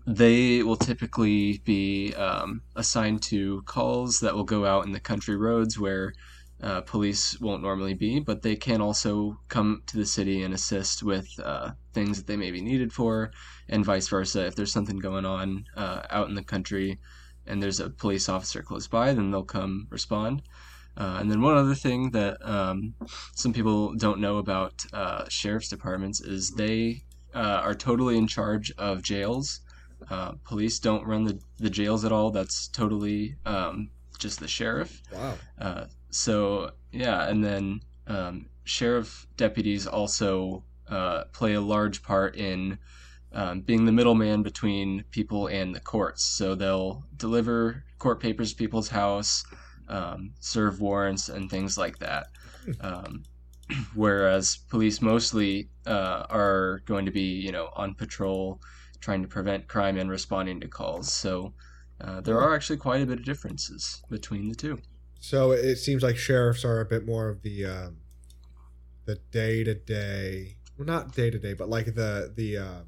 [0.08, 5.36] they will typically be um, assigned to calls that will go out in the country
[5.36, 6.14] roads where
[6.62, 11.04] uh, police won't normally be, but they can also come to the city and assist
[11.04, 13.32] with uh, things that they may be needed for,
[13.70, 14.46] and vice versa.
[14.46, 17.00] If there's something going on uh, out in the country
[17.46, 20.42] and there's a police officer close by, then they'll come respond.
[20.98, 22.96] Uh, and then one other thing that um,
[23.36, 27.04] some people don't know about uh, sheriff's departments is they
[27.36, 29.62] uh, are totally in charge of jails.
[30.10, 32.32] Uh, police don't run the, the jails at all.
[32.32, 35.04] That's totally um, just the sheriff.
[35.14, 35.36] Wow.
[35.60, 42.78] Uh, so yeah, and then um, sheriff deputies also uh, play a large part in
[43.34, 46.24] um, being the middleman between people and the courts.
[46.24, 49.44] So they'll deliver court papers to people's house,
[49.90, 52.28] um, serve warrants, and things like that.
[52.82, 53.24] Um,
[53.96, 58.62] whereas police mostly uh, are going to be, you know, on patrol,
[59.02, 61.12] trying to prevent crime and responding to calls.
[61.12, 61.54] So
[62.00, 64.80] uh, there are actually quite a bit of differences between the two.
[65.28, 67.98] So it seems like sheriffs are a bit more of the um,
[69.04, 72.82] the day to day, well, not day to day, but like the the uh,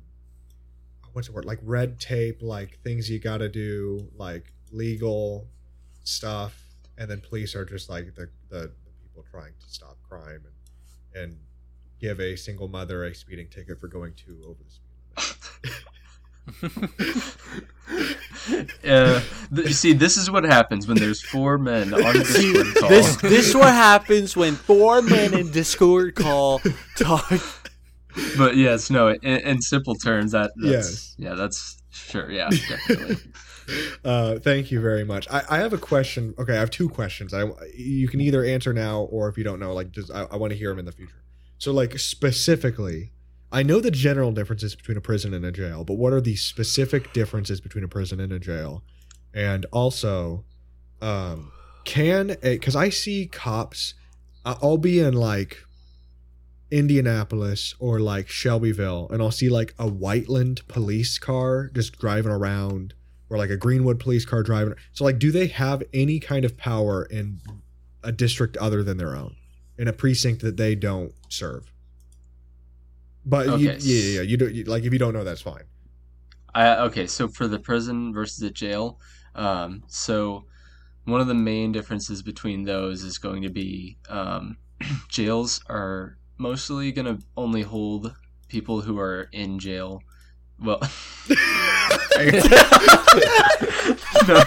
[1.12, 1.44] what's the word?
[1.44, 5.50] Like red tape, like things you got to do, like legal
[6.06, 6.64] stuff,
[6.98, 10.44] and then police are just like the, the the people trying to stop crime
[11.14, 11.38] and and
[12.00, 15.84] give a single mother a speeding ticket for going too over the speed limit.
[18.88, 19.20] Uh,
[19.54, 22.90] th- you see, this is what happens when there's four men on a Discord call.
[22.90, 26.62] This this what happens when four men in Discord call
[26.96, 27.30] talk.
[28.38, 29.10] but yes, no.
[29.10, 31.16] In, in simple terms, that that's, Yes.
[31.18, 33.18] yeah, that's sure, yeah, definitely.
[34.06, 35.28] Uh, thank you very much.
[35.30, 36.34] I, I have a question.
[36.40, 37.34] Okay, I have two questions.
[37.34, 37.46] I
[37.76, 40.52] you can either answer now or if you don't know, like just I, I want
[40.54, 41.22] to hear them in the future.
[41.58, 43.12] So, like specifically,
[43.52, 46.36] I know the general differences between a prison and a jail, but what are the
[46.36, 48.84] specific differences between a prison and a jail?
[49.34, 50.46] And also,
[51.02, 51.52] um,
[51.86, 53.96] can because I see cops,
[54.46, 55.64] I- I'll be in like
[56.72, 62.94] Indianapolis or like Shelbyville, and I'll see like a Whiteland police car just driving around
[63.30, 64.76] or like a Greenwood police car driving.
[64.94, 67.42] So like, do they have any kind of power in
[68.04, 69.36] a district other than their own,
[69.78, 71.72] in a precinct that they don't serve?
[73.30, 73.78] But you, Okay.
[73.80, 75.64] yeah, yeah, yeah, you do you, like if you don't know, that's fine.
[76.56, 79.00] I, okay, so for the prison versus the jail,
[79.36, 80.46] um, so
[81.06, 84.58] one of the main differences between those is going to be um,
[85.10, 88.16] jails are mostly going to only hold
[88.48, 90.02] people who are in jail.
[90.60, 90.82] Well,
[94.28, 94.44] no,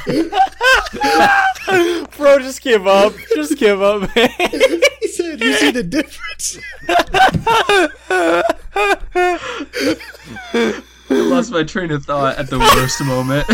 [2.17, 3.13] Bro, just give up.
[3.35, 4.29] Just give up, man.
[5.01, 6.59] he said, "You see the difference."
[10.35, 13.47] I lost my train of thought at the worst moment.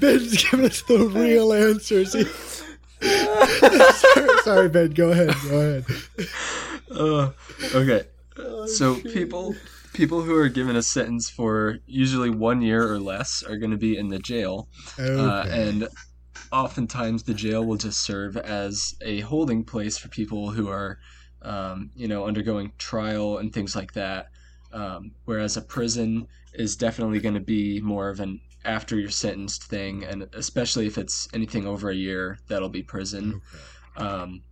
[0.00, 2.12] Ben's giving us the real answers.
[2.12, 2.24] He-
[3.02, 4.90] sorry, sorry, Ben.
[4.90, 5.34] Go ahead.
[5.48, 5.84] Go ahead.
[6.90, 7.30] Uh,
[7.74, 8.04] okay.
[8.66, 9.54] so people
[9.92, 13.76] people who are given a sentence for usually one year or less are going to
[13.76, 14.68] be in the jail,
[14.98, 15.20] Okay.
[15.20, 15.88] uh, and
[16.52, 20.98] oftentimes the jail will just serve as a holding place for people who are,
[21.42, 24.28] um, you know, undergoing trial and things like that.
[24.72, 29.64] Um, whereas a prison is definitely going to be more of an after you're sentenced
[29.64, 33.40] thing, and especially if it's anything over a year, that'll be prison.
[33.96, 34.04] Okay.
[34.06, 34.42] Um,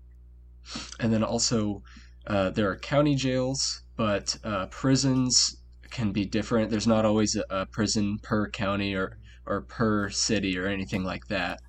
[0.99, 1.83] and then also,
[2.27, 5.57] uh, there are county jails, but uh, prisons
[5.91, 6.71] can be different.
[6.71, 11.27] There's not always a, a prison per county or, or per city or anything like
[11.27, 11.61] that.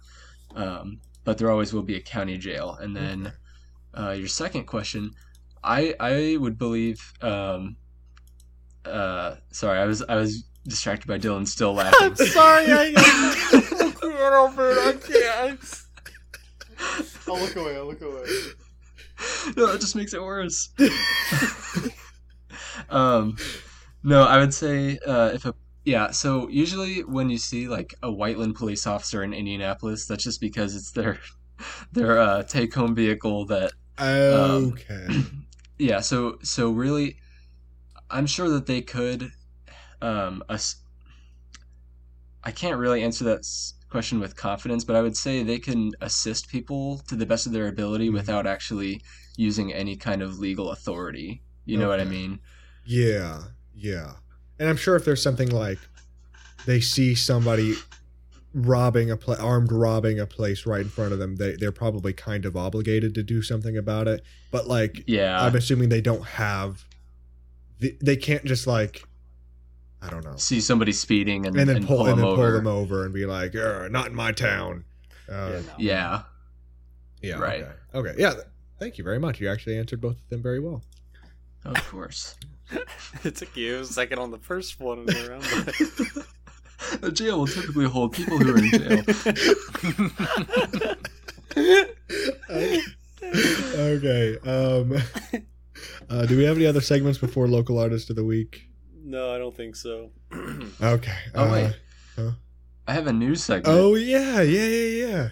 [0.56, 2.78] Um, but there always will be a county jail.
[2.80, 3.34] And then
[3.98, 5.12] uh, your second question,
[5.64, 7.14] I I would believe.
[7.22, 7.78] Um,
[8.86, 12.16] uh, sorry, I was I was distracted by Dylan still laughing.
[12.16, 14.04] sorry, I, I can't
[14.34, 14.78] over it.
[14.78, 15.84] I can't.
[17.28, 17.76] I'll look away.
[17.76, 18.26] I'll look away.
[19.58, 20.70] no, that just makes it worse.
[22.90, 23.38] um,
[24.04, 25.54] no, I would say uh, if a
[25.86, 26.12] yeah.
[26.12, 30.76] So usually when you see like a Whiteland police officer in Indianapolis, that's just because
[30.76, 31.20] it's their
[31.92, 35.08] their uh, take home vehicle that Okay.
[35.80, 36.00] yeah.
[36.02, 37.18] So so really,
[38.10, 39.32] I'm sure that they could.
[40.02, 40.78] Um, us.
[42.44, 43.46] I can't really answer that
[43.90, 47.54] question with confidence, but I would say they can assist people to the best of
[47.54, 48.14] their ability Mhm.
[48.14, 49.02] without actually
[49.36, 51.44] using any kind of legal authority.
[51.66, 52.40] You know what I mean?
[52.90, 53.44] Yeah,
[53.76, 54.14] yeah.
[54.58, 55.78] And I'm sure if there's something like
[56.66, 57.76] they see somebody
[58.54, 62.14] robbing a pla- armed robbing a place right in front of them, they they're probably
[62.14, 64.24] kind of obligated to do something about it.
[64.52, 65.40] But like Yeah.
[65.40, 66.84] I'm assuming they don't have
[67.80, 69.04] they, they can't just like
[70.02, 70.36] I don't know.
[70.38, 72.36] See somebody speeding and, And then and pull, pull, and them then over.
[72.44, 73.54] pull them over and be like,
[73.92, 74.84] not in my town.
[75.32, 75.74] Uh, Yeah, no.
[75.78, 76.22] Yeah.
[77.22, 77.62] yeah, Right.
[77.94, 78.10] Okay.
[78.10, 78.16] okay.
[78.18, 78.34] Yeah.
[78.80, 79.40] Thank you very much.
[79.42, 80.82] You actually answered both of them very well.
[81.66, 82.36] Of course.
[83.24, 85.46] It took you a second on the first one in the round.
[85.66, 86.26] but-
[87.04, 89.04] a jail will typically hold people who are in jail.
[92.50, 92.82] okay.
[93.76, 94.38] okay.
[94.46, 94.98] Um,
[96.10, 98.66] uh, do we have any other segments before local artist of the week?
[99.04, 100.12] no, I don't think so.
[100.82, 101.18] Okay.
[101.36, 101.76] Oh, uh, wait.
[102.88, 103.68] I have a news segment.
[103.68, 105.30] Oh yeah, yeah, yeah, yeah.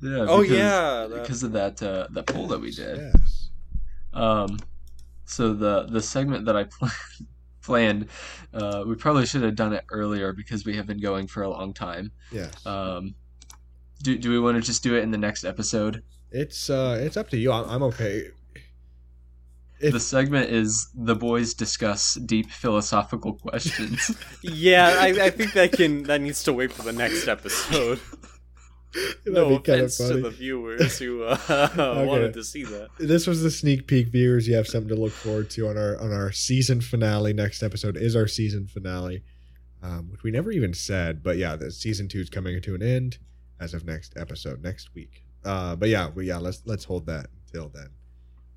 [0.00, 0.26] yeah.
[0.28, 2.98] oh yeah, that- Because of that uh, that poll that we did.
[2.98, 3.50] Yes.
[4.14, 4.58] Um,
[5.32, 6.90] so the the segment that I pl-
[7.62, 8.08] planned,
[8.52, 11.50] uh, we probably should have done it earlier because we have been going for a
[11.50, 12.12] long time.
[12.30, 12.66] Yes.
[12.66, 13.14] Um,
[14.02, 16.02] do do we want to just do it in the next episode?
[16.32, 17.52] it's uh, it's up to you.
[17.52, 18.28] I'm, I'm okay.
[19.80, 24.16] If the segment is the boys discuss deep philosophical questions.
[24.42, 28.00] yeah, I, I think that can that needs to wait for the next episode.
[28.94, 31.34] That'd no be kinda offense to the viewers who uh,
[32.06, 32.88] wanted to see that.
[32.98, 35.98] this was the sneak peek viewers you have something to look forward to on our
[36.00, 39.22] on our season finale next episode is our season finale
[39.82, 42.82] um, which we never even said but yeah the season two is coming to an
[42.82, 43.18] end
[43.60, 47.26] as of next episode next week uh, but yeah well, yeah let's let's hold that
[47.46, 47.88] until then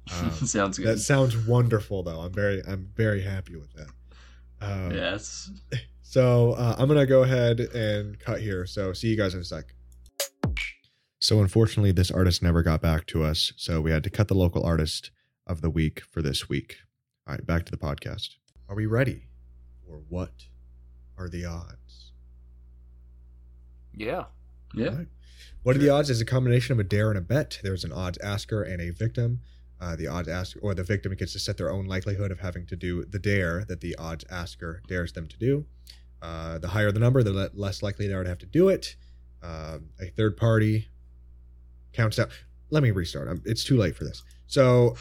[0.21, 0.87] um, Sounds good.
[0.87, 3.87] that sounds wonderful though i'm very i'm very happy with that
[4.61, 5.51] um, yes.
[6.01, 8.65] so uh, I'm gonna go ahead and cut here.
[8.65, 9.74] So see you guys in a sec.
[11.25, 14.35] So unfortunately, this artist never got back to us, so we had to cut the
[14.35, 15.09] local artist
[15.47, 16.75] of the week for this week.
[17.25, 18.35] All right, back to the podcast.
[18.69, 19.23] Are we ready?
[19.89, 20.45] Or what
[21.17, 22.11] are the odds?
[23.95, 24.25] yeah.
[24.75, 24.89] Yeah.
[24.89, 25.07] Alright.
[25.63, 27.59] What are the odds is a combination of a dare and a bet.
[27.63, 29.39] There's an odds asker and a victim.
[29.81, 32.67] Uh, the odds asker or the victim gets to set their own likelihood of having
[32.67, 35.65] to do the dare that the odds asker dares them to do.
[36.21, 38.95] Uh, the higher the number, the less likely they are to have to do it.
[39.41, 40.89] Um a third party
[41.95, 42.27] counts down.
[42.69, 43.27] Let me restart.
[43.27, 44.23] I'm, it's too late for this.
[44.47, 44.95] So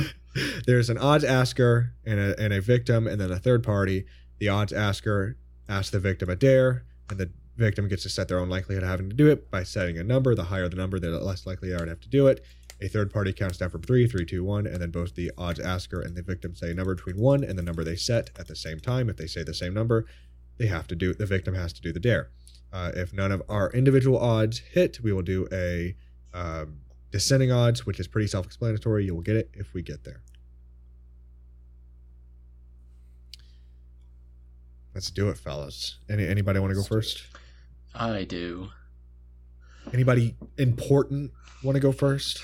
[0.66, 4.06] there's an odds asker and a, and a victim, and then a third party.
[4.38, 5.36] The odds asker
[5.68, 8.88] asks the victim a dare, and the victim gets to set their own likelihood of
[8.88, 10.34] having to do it by setting a number.
[10.34, 12.44] The higher the number, the less likely they are to have to do it.
[12.80, 15.60] A third party counts down from three, three, two, one, and then both the odds
[15.60, 18.48] asker and the victim say a number between one and the number they set at
[18.48, 19.08] the same time.
[19.08, 20.06] If they say the same number,
[20.58, 22.30] they have to do the victim has to do the dare.
[22.72, 25.94] Uh, if none of our individual odds hit, we will do a
[26.34, 26.80] um,
[27.10, 29.06] descending odds, which is pretty self-explanatory.
[29.06, 30.20] You will get it if we get there.
[34.94, 35.98] Let's do it, fellas.
[36.08, 36.98] Any anybody want to go Let's do it.
[36.98, 37.22] first?
[37.94, 38.68] I do.
[39.92, 41.32] Anybody important
[41.62, 42.42] want to go first?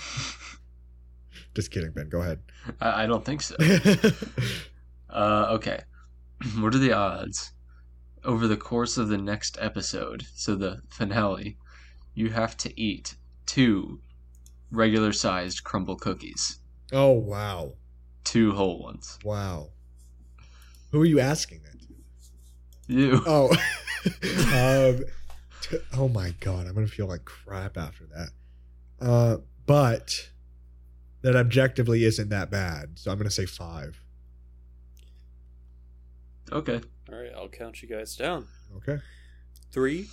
[1.54, 2.08] Just kidding, Ben.
[2.08, 2.40] Go ahead.
[2.80, 3.56] I, I don't think so.
[5.12, 5.80] Uh, okay.
[6.60, 7.52] what are the odds?
[8.22, 11.58] Over the course of the next episode, so the finale,
[12.14, 13.16] you have to eat
[13.50, 14.00] two
[14.70, 16.58] regular sized crumble cookies,
[16.92, 17.72] Oh wow,
[18.24, 19.18] two whole ones.
[19.24, 19.70] wow.
[20.92, 22.92] Who are you asking that to?
[22.92, 23.22] You.
[23.26, 23.50] Oh,
[24.94, 25.04] um,
[25.62, 29.04] t- oh my god, I'm gonna feel like crap after that.
[29.04, 29.36] Uh,
[29.66, 30.30] but
[31.22, 34.00] that objectively isn't that bad, so I'm gonna say five.
[36.52, 36.80] Okay.
[37.12, 38.46] All right, I'll count you guys down.
[38.76, 38.98] Okay,
[39.72, 40.08] Three,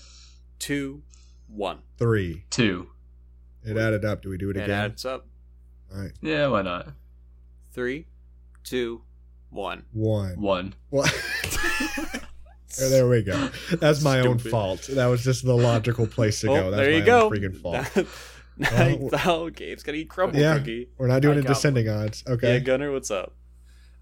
[0.59, 1.01] two,
[1.47, 1.79] one.
[1.97, 2.43] three.
[2.49, 2.89] Two.
[3.67, 4.21] It added up.
[4.21, 4.79] Do we do it It again?
[4.79, 5.27] adds up.
[5.93, 6.87] All right, Yeah, why not?
[7.71, 8.07] Three,
[8.63, 9.01] two,
[9.49, 9.83] one.
[9.93, 10.39] one.
[10.41, 10.73] One.
[10.89, 11.11] What?
[12.77, 13.49] There- there we go.
[13.71, 14.83] That's my own fault.
[14.91, 16.71] That was just the logical place to Oh, go.
[16.71, 17.25] That's there my you go.
[17.25, 18.07] own freaking fault.
[18.57, 20.59] now, now Gabe's gonna eat crumble Yeah.
[20.59, 20.89] cookie.
[20.97, 22.23] We're not doing I it got descending odds.
[22.27, 22.59] Yeah, Okay.
[22.59, 23.33] Gunner, what's up?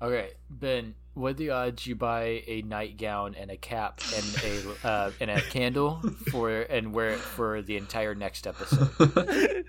[0.01, 4.88] Okay, Ben, what are the odds you buy a nightgown and a cap and a
[4.88, 8.89] uh, and a candle for and wear it for the entire next episode?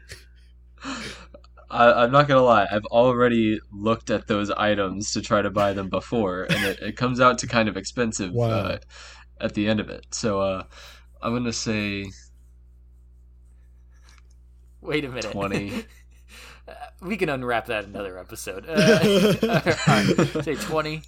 [1.71, 2.67] I, I'm not gonna lie.
[2.71, 6.97] I've already looked at those items to try to buy them before, and it, it
[6.97, 8.49] comes out to kind of expensive Wow.
[8.51, 8.79] uh,
[9.41, 10.07] at the end of it.
[10.13, 10.65] So uh,
[11.23, 12.07] I'm gonna say
[14.81, 15.25] Wait a minute.
[15.33, 15.85] 20.
[16.69, 18.67] Uh, we can unwrap that in another episode.
[18.69, 21.01] Uh, all right, say twenty.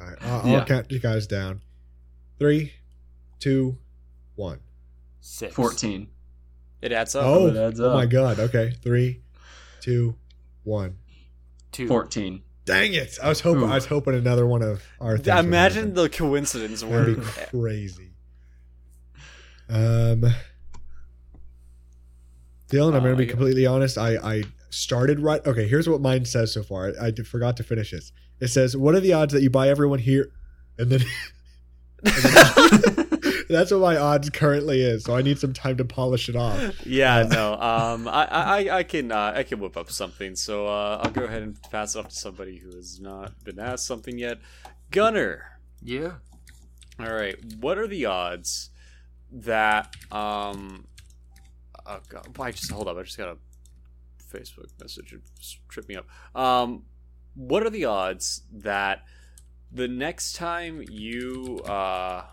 [0.00, 0.18] All right.
[0.22, 1.62] I'll, I'll count you guys down.
[2.38, 2.72] Three,
[3.38, 3.78] two,
[4.34, 4.60] one.
[5.20, 5.54] Six.
[5.54, 6.08] 14.
[6.82, 7.24] It adds up.
[7.24, 8.38] Oh, it adds oh my god.
[8.38, 8.74] Okay.
[8.82, 9.22] Three,
[9.80, 10.16] two,
[10.64, 10.96] one.
[11.72, 11.88] Two.
[11.88, 12.42] 14.
[12.66, 13.18] Dang it!
[13.22, 13.64] I was hoping.
[13.64, 13.72] Ooh.
[13.72, 15.18] I was hoping another one of our.
[15.18, 18.12] Things Imagine the coincidence where That'd be crazy.
[19.68, 20.24] Um,
[22.70, 23.98] Dylan, I'm Oh, going to be completely honest.
[23.98, 25.46] I I started right.
[25.46, 26.92] Okay, here's what mine says so far.
[27.00, 28.12] I, I forgot to finish this.
[28.40, 30.30] It says, "What are the odds that you buy everyone here?"
[30.78, 31.00] And then
[33.48, 35.04] that's what my odds currently is.
[35.04, 36.84] So I need some time to polish it off.
[36.86, 37.54] yeah, no.
[37.54, 40.36] Um, I, I, I can, uh, I can whip up something.
[40.36, 43.58] So uh, I'll go ahead and pass it off to somebody who has not been
[43.58, 44.38] asked something yet.
[44.90, 45.58] Gunner.
[45.82, 46.14] Yeah.
[47.00, 47.36] All right.
[47.60, 48.70] What are the odds
[49.32, 50.86] that um?
[51.86, 52.36] Oh God!
[52.36, 52.96] Why just hold up?
[52.96, 53.36] I just got a
[54.32, 55.12] Facebook message.
[55.12, 56.06] It s- tripped me up.
[56.34, 56.84] Um,
[57.34, 59.04] what are the odds that
[59.72, 62.24] the next time you uh?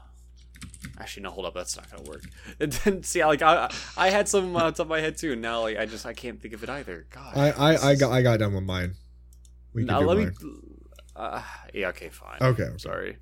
[1.00, 1.32] Actually, no.
[1.32, 1.54] Hold up.
[1.54, 2.24] That's not gonna work.
[2.60, 5.42] And then see, like I, I had some uh, top of my head too, and
[5.42, 7.08] now like I just I can't think of it either.
[7.10, 7.36] God.
[7.36, 8.94] I I, I got I got done with mine.
[9.74, 10.34] We Now let mine.
[10.44, 10.60] me.
[11.16, 11.42] Uh,
[11.74, 11.90] yeah.
[11.90, 12.10] Okay.
[12.10, 12.38] Fine.
[12.42, 13.18] Okay, I'm sorry.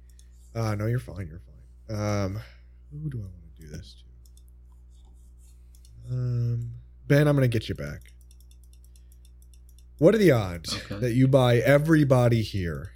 [0.56, 1.28] Uh, no, you're fine.
[1.28, 1.98] You're fine.
[2.26, 2.40] Um,
[2.92, 3.96] who do I want to do this
[6.10, 6.14] to?
[6.14, 6.72] Um,
[7.08, 8.09] Ben, I'm going to get you back.
[10.00, 10.98] What are the odds Okay.
[11.00, 12.94] that you buy everybody here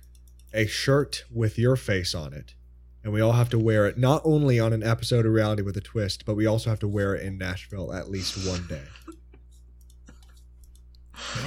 [0.53, 2.53] a shirt with your face on it,
[3.03, 5.75] and we all have to wear it not only on an episode of Reality with
[5.77, 8.83] a Twist, but we also have to wear it in Nashville at least one day?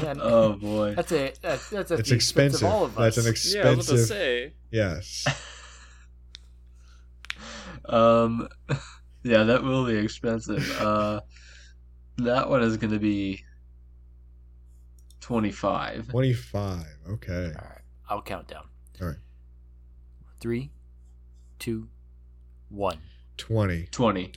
[0.03, 0.95] Man, Oh, boy.
[0.95, 2.63] that's a that's, that's a It's few expensive.
[2.67, 3.15] Of all of us.
[3.17, 3.65] That's an expensive.
[3.65, 4.17] Yeah, I was about to expensive.
[4.17, 4.53] say.
[4.71, 5.27] yes.
[7.89, 8.49] Um,
[9.23, 10.69] yeah, that will be expensive.
[10.81, 11.21] Uh,
[12.17, 13.45] that one is going to be
[15.27, 16.09] 25.
[16.11, 16.87] 25.
[17.15, 17.35] Okay.
[17.35, 18.63] All right, I'll count down.
[19.03, 19.17] All right.
[20.39, 20.71] Three,
[21.59, 21.89] two,
[22.69, 22.99] one.
[23.37, 23.89] 20.
[23.91, 24.33] 20.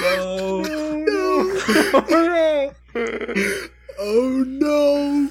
[0.00, 0.62] No.
[3.98, 5.28] Oh no!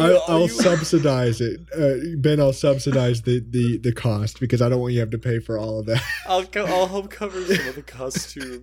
[0.00, 2.38] I, I'll subsidize it, uh, Ben.
[2.40, 5.40] I'll subsidize the, the the cost because I don't want you to have to pay
[5.40, 6.02] for all of that.
[6.26, 8.62] I'll co- I'll help cover some of the costume.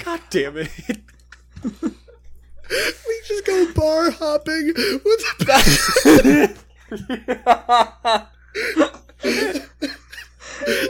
[0.00, 0.70] God damn it!
[1.82, 6.56] we just go bar hopping with the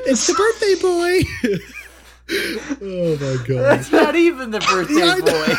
[0.09, 1.20] It's the birthday boy.
[2.30, 3.62] Oh my god!
[3.62, 5.54] That's not even the birthday Yeah, boy.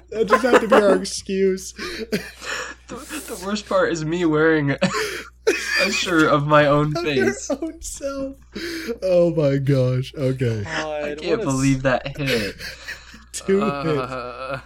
[0.10, 1.72] That just have to be our excuse.
[1.74, 2.16] The,
[2.88, 7.50] the worst part is me wearing a shirt of my own Of your face.
[7.50, 8.36] own self.
[9.02, 10.14] Oh my gosh.
[10.14, 10.64] Okay.
[10.66, 12.56] I can't believe that hit.
[13.32, 13.70] Two hits.
[13.98, 14.60] Uh,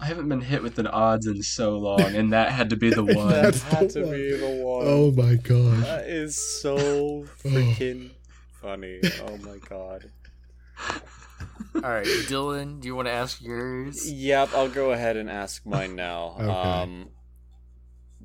[0.00, 2.88] I haven't been hit with an odds in so long, and that had to be
[2.88, 3.28] the one.
[3.28, 4.10] That had to one.
[4.10, 4.84] be the one.
[4.88, 5.84] Oh my gosh.
[5.84, 8.10] That is so freaking
[8.60, 9.00] funny.
[9.28, 10.10] Oh my god.
[11.74, 14.10] All right, Dylan, do you want to ask yours?
[14.10, 16.36] Yep, I'll go ahead and ask mine now.
[16.40, 16.50] Okay.
[16.50, 17.08] Um,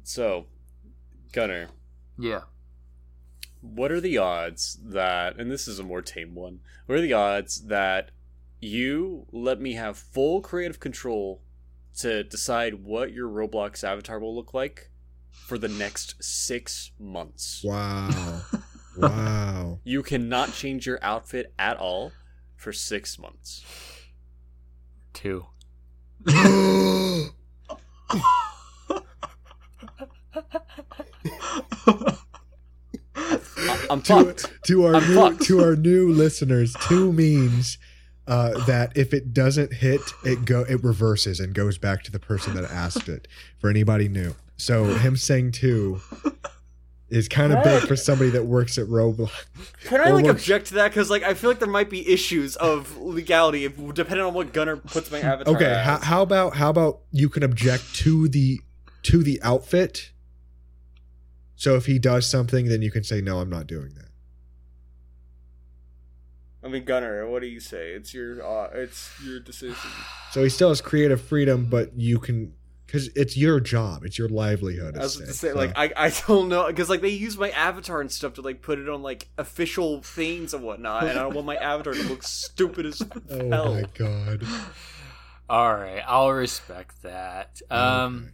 [0.04, 0.46] so,
[1.34, 1.68] Gunner,
[2.18, 2.42] Yeah.
[3.62, 7.14] what are the odds that, and this is a more tame one, what are the
[7.14, 8.12] odds that
[8.60, 11.42] You let me have full creative control
[12.00, 14.90] to decide what your Roblox avatar will look like
[15.32, 17.64] for the next six months.
[17.64, 18.42] Wow.
[18.98, 19.80] wow.
[19.84, 22.12] You cannot change your outfit at all
[22.58, 23.64] for six months.
[25.14, 25.46] Two.
[26.28, 27.30] I-
[33.90, 34.64] I'm to, fucked.
[34.68, 35.42] to our I'm new, fucked.
[35.44, 37.78] to our new listeners, two means
[38.28, 42.20] uh, that if it doesn't hit, it go it reverses and goes back to the
[42.20, 43.28] person that asked it.
[43.60, 46.02] For anybody new, so him saying two
[47.10, 49.32] is kind of big for somebody that works at Roblox.
[49.86, 50.90] Can I Or like works- object to that?
[50.90, 54.52] Because like I feel like there might be issues of legality if, depending on what
[54.54, 55.56] Gunner puts my avatar.
[55.56, 55.86] Okay, as.
[55.86, 58.60] how, how about how about you can object to the
[59.04, 60.12] to the outfit.
[61.56, 64.04] So if he does something, then you can say no, I'm not doing that.
[66.64, 67.92] I mean, Gunner, what do you say?
[67.92, 69.90] It's your uh, it's your decision.
[70.32, 72.54] So he still has creative freedom, but you can
[72.88, 74.96] because it's your job, it's your livelihood.
[74.98, 77.38] I was at to say, so- like, I, I don't know, because, like, they use
[77.38, 81.12] my avatar and stuff to, like, put it on, like, official things and whatnot, and
[81.20, 83.42] I don't want my avatar to look stupid as hell.
[83.42, 83.74] oh hell.
[83.76, 84.44] my god.
[85.50, 87.62] All right, I'll respect that.
[87.70, 88.32] Um,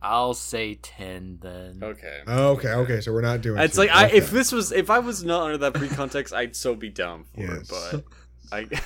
[0.00, 1.80] I'll say ten then.
[1.82, 2.20] Okay.
[2.26, 3.58] Okay, okay, so we're not doing.
[3.60, 3.80] It's two.
[3.80, 6.88] like, I, if this was, if I was not under that pre-context, I'd so be
[6.88, 7.70] down for Yes.
[7.92, 8.04] it,
[8.50, 8.80] but I,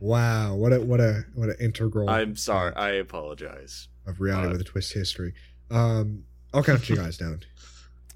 [0.00, 2.08] wow, what a what a what an integral.
[2.08, 3.88] I'm sorry, I apologize.
[4.06, 5.34] Of reality Uh, with a twist history.
[5.70, 7.40] Um, I'll count you guys down.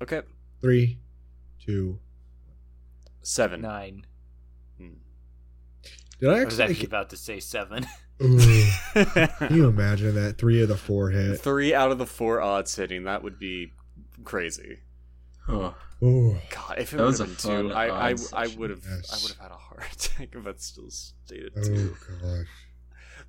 [0.03, 0.22] Okay.
[0.61, 0.99] Three,
[1.64, 1.99] two,
[3.22, 4.05] seven, nine.
[4.76, 4.91] two.
[6.20, 6.72] Did I I was actually?
[6.74, 7.87] actually about to say seven.
[8.22, 8.39] Ooh,
[8.93, 10.37] can you imagine that?
[10.39, 11.41] Three of the four hit.
[11.41, 13.72] Three out of the four odds hitting, that would be
[14.24, 14.78] crazy.
[15.49, 16.37] Oh, Ooh.
[16.51, 19.22] God, if it That was a been two, I, I, I would have, I Yes.
[19.22, 21.95] would have had a heart attack if that still stayed at two.
[21.95, 22.47] Oh gosh.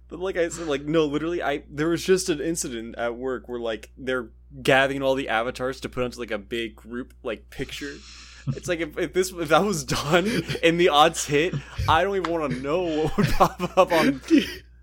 [0.07, 3.49] But like I said, like no, literally, I there was just an incident at work
[3.49, 4.29] where like they're
[4.61, 7.95] gathering all the avatars to put onto like a big group like picture.
[8.47, 10.29] It's like if, if this if that was done
[10.63, 11.55] and the odds hit,
[11.89, 14.21] I don't even want to know what would pop up on.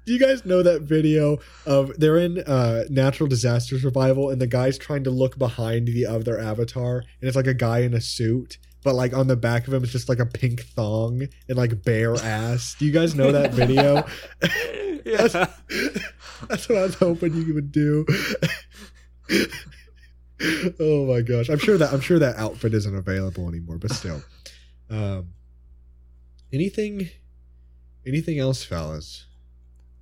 [0.05, 4.49] Do you, guys know that video of they're in uh, natural disaster survival and the
[4.49, 8.01] guy's trying to look behind the other avatar and it's like a guy in a
[8.01, 11.57] suit, but like on the back of him it's just like a pink thong and
[11.57, 12.75] like bare ass.
[12.81, 14.05] Do you guys know that video?
[15.07, 15.46] Yeah.
[16.48, 18.05] That's what I was hoping you would do.
[20.80, 21.48] oh my gosh.
[21.48, 24.22] I'm sure that I'm sure that outfit isn't available anymore, but still.
[24.90, 25.28] Um
[26.53, 27.09] anything
[28.07, 29.26] anything else, fellas?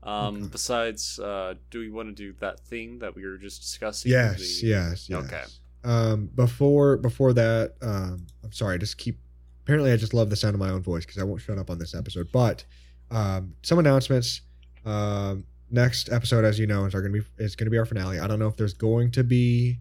[0.03, 0.49] Um.
[0.49, 4.11] Besides, uh, do we want to do that thing that we were just discussing?
[4.11, 5.25] Yes, The- yes, yes.
[5.25, 5.43] Okay.
[5.85, 9.19] Um before before that, um I'm sorry, I just keep
[9.65, 11.69] apparently I just love the sound of my own voice because I won't shut up
[11.71, 12.31] on this episode.
[12.33, 12.65] But
[13.11, 14.41] um some announcements.
[14.85, 18.19] Um next episode, as you know, is gonna be is gonna be our finale.
[18.19, 19.79] I don't know if there's going to be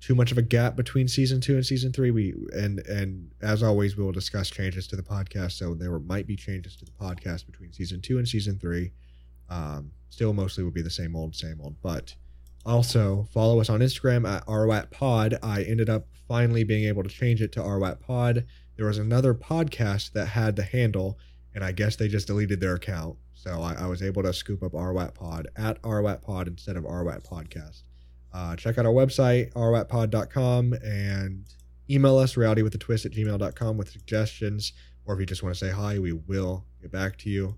[0.00, 2.10] too much of a gap between season two and season three.
[2.10, 5.52] We and and as always, we will discuss changes to the podcast.
[5.52, 8.92] So there might be changes to the podcast between season two and season three.
[9.48, 11.76] Um, still, mostly will be the same old, same old.
[11.82, 12.14] But
[12.64, 15.38] also follow us on Instagram at rwatpod.
[15.42, 18.44] I ended up finally being able to change it to rwatpod.
[18.76, 21.18] There was another podcast that had the handle,
[21.54, 23.16] and I guess they just deleted their account.
[23.42, 27.84] So I, I was able to scoop up rwatpod at rwatpod instead of rwat podcast.
[28.34, 31.46] Uh, check out our website, rwatpod.com, and
[31.88, 34.74] email us, realitywithatwist at gmail.com with suggestions.
[35.06, 37.56] Or if you just want to say hi, we will get back to you.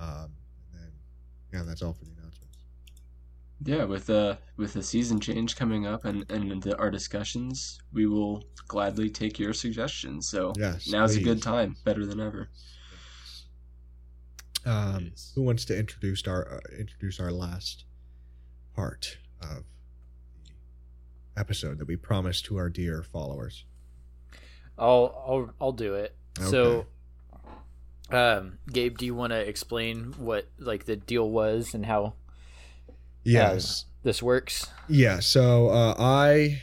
[0.00, 0.32] Um,
[0.72, 0.92] and then,
[1.52, 2.58] yeah, that's all for the announcements.
[3.64, 3.84] yeah.
[3.84, 8.42] With uh with the season change coming up and and the, our discussions, we will
[8.66, 10.28] gladly take your suggestions.
[10.28, 12.48] So Yes, now's a good time, better than ever.
[14.66, 15.32] Um, Yes.
[15.34, 17.84] who wants to introduce our uh, introduce our last
[18.74, 19.64] part of
[21.34, 23.64] the episode that we promised to our dear followers?
[24.78, 26.14] I'll I'll I'll do it.
[26.40, 26.86] So,
[28.10, 32.14] um, Gabe, do you want to explain what like the deal was and how
[33.22, 33.86] Yes.
[34.02, 34.66] this works?
[34.88, 36.62] Yeah, so uh, I,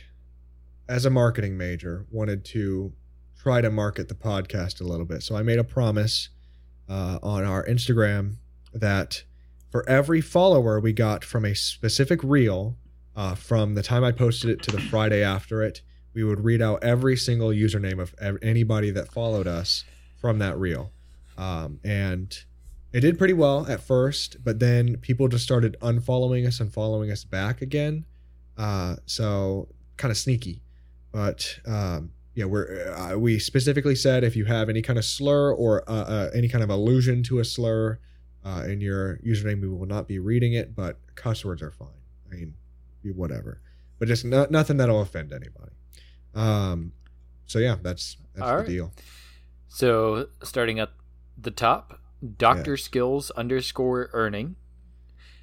[0.88, 2.94] as a marketing major, wanted to
[3.42, 5.24] try to market the podcast a little bit.
[5.24, 6.30] So I made a promise
[6.92, 8.36] uh, on our Instagram
[8.74, 9.24] that
[9.70, 12.76] for every follower we got from a specific reel,
[13.16, 15.82] uh, from the time I posted it to the Friday after it,
[16.14, 19.86] we would read out every single username of ev- anybody that followed us
[20.20, 20.92] from that reel.
[21.38, 22.38] Um, and
[22.92, 27.10] it did pretty well at first, but then people just started unfollowing us and following
[27.10, 28.06] us back again.
[28.58, 30.62] Uh, so kind of sneaky.
[31.14, 35.54] But um, yeah, we're uh, we specifically said if you have any kind of slur
[35.54, 38.00] or uh, uh, any kind of allusion to a slur
[38.46, 40.76] uh, in your username, we will not be reading it.
[40.76, 41.88] But cuss words are fine.
[42.32, 42.54] I mean,
[43.16, 43.62] whatever,
[44.00, 45.72] but just no, nothing that'll offend anybody.
[46.34, 46.94] Um,
[47.46, 48.68] so yeah, that's that's All the right.
[48.68, 48.94] deal.
[49.68, 50.90] So starting at
[51.38, 52.00] the top,
[52.38, 54.56] Doctor Skills underscore earning,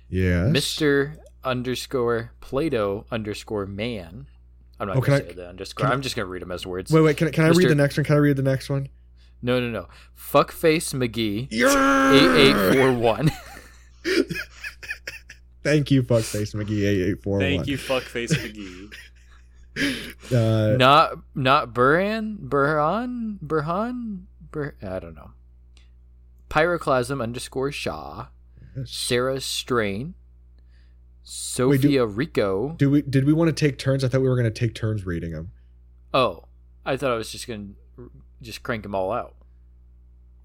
[0.09, 4.27] Yes, Mister underscore playdough underscore man.
[4.81, 5.83] I'm not Oh, gonna can I- say the underscore.
[5.85, 6.93] can I- I'm just gonna read them as words.
[6.93, 7.17] Wait, wait.
[7.17, 8.05] Can, I- can I read the next one?
[8.05, 8.89] Can I read the next one?
[9.43, 9.89] No, no, no.
[10.17, 13.31] Fuckface McGee eight eight four one.
[15.63, 17.41] Thank you, fuckface McGee eight eight four one.
[17.41, 18.93] Thank you, fuckface McGee.
[20.35, 25.31] Uh, Not not Burhan Burhan Burhan Bur I don't know.
[26.51, 28.27] Pyroclasm underscore Shaw.
[28.77, 28.91] yes.
[28.91, 30.15] Sarah Strain.
[31.31, 32.71] Sophia Rico.
[32.79, 34.03] Do we did we want to take turns?
[34.03, 35.51] I thought we were going to take turns reading them.
[36.15, 36.45] Oh,
[36.87, 37.67] I thought I was just gonna
[38.41, 39.35] just crank them all out.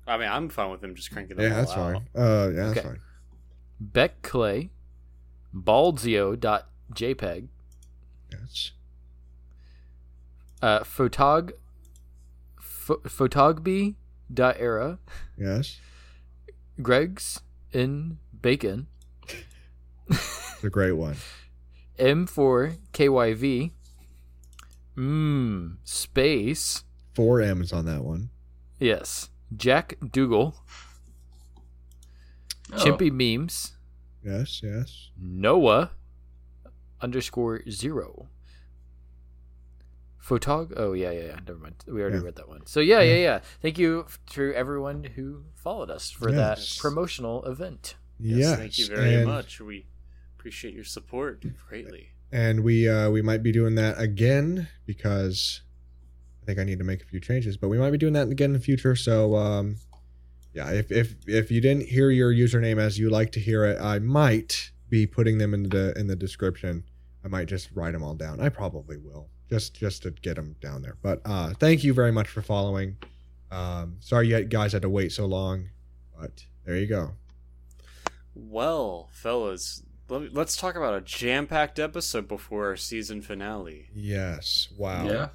[0.05, 1.93] I mean, I'm fine with them just cranking them Yeah, all that's out.
[1.93, 1.95] fine.
[2.13, 2.87] Uh, yeah, that's Okay.
[2.89, 2.99] fine.
[3.79, 4.71] Beck Clay,
[5.55, 7.47] Baldzio.jpg,
[8.31, 8.71] Yes.
[10.61, 11.51] uh, Photog,
[12.59, 14.99] Pho- Photogby.era,
[15.37, 15.79] Yes.
[16.81, 17.39] Greg's
[17.71, 18.87] in Bacon,
[20.63, 21.17] It's a great one.
[21.99, 23.71] M4KYV,
[24.95, 28.29] Mmm, Space, Four M's on that one.
[28.79, 30.53] yes, Jack Doogle,
[32.71, 33.73] Oh, Chimpy Memes,
[34.23, 35.09] Yes, yes.
[35.19, 35.91] Noah
[37.01, 38.29] underscore zero.
[40.25, 40.71] Photog.
[40.77, 41.39] Oh yeah, yeah, yeah.
[41.45, 41.83] Never mind.
[41.87, 42.23] We already Yeah.
[42.23, 42.65] read that one.
[42.67, 43.39] So yeah, yeah, yeah.
[43.61, 46.77] Thank you to everyone who followed us for Yes.
[46.77, 47.95] that promotional event.
[48.17, 48.57] Yes, Yes.
[48.59, 49.59] thank you very and, much.
[49.59, 49.87] We
[50.43, 52.09] appreciate your support greatly.
[52.29, 55.61] And we uh, we might be doing that again because
[56.41, 58.27] I think I need to make a few changes, but we might be doing that
[58.27, 58.93] again in the future.
[58.93, 59.77] So um,
[60.53, 63.79] yeah, if if if you didn't hear your username as you like to hear it,
[63.79, 66.83] I might be putting them in the in the description.
[67.23, 68.41] I might just write them all down.
[68.41, 70.97] I probably will just just to get them down there.
[71.01, 72.97] But uh, thank you very much for following.
[73.49, 75.69] Um, sorry you guys had to wait so long,
[76.19, 77.11] but there you go.
[78.35, 79.83] Well, fellas,
[80.19, 83.89] let- let's talk about a jam-packed episode before our season finale.
[83.95, 84.69] Yes.
[84.77, 85.05] Wow.
[85.05, 85.27] Yeah.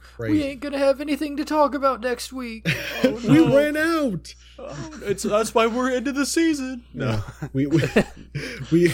[0.00, 0.32] Crazy.
[0.32, 2.66] We ain't gonna have anything to talk about next week.
[3.04, 4.34] we ran out.
[4.58, 6.84] Oh, it's that's why we're into the season.
[6.94, 7.22] No,
[7.52, 7.82] we we
[8.70, 8.92] we,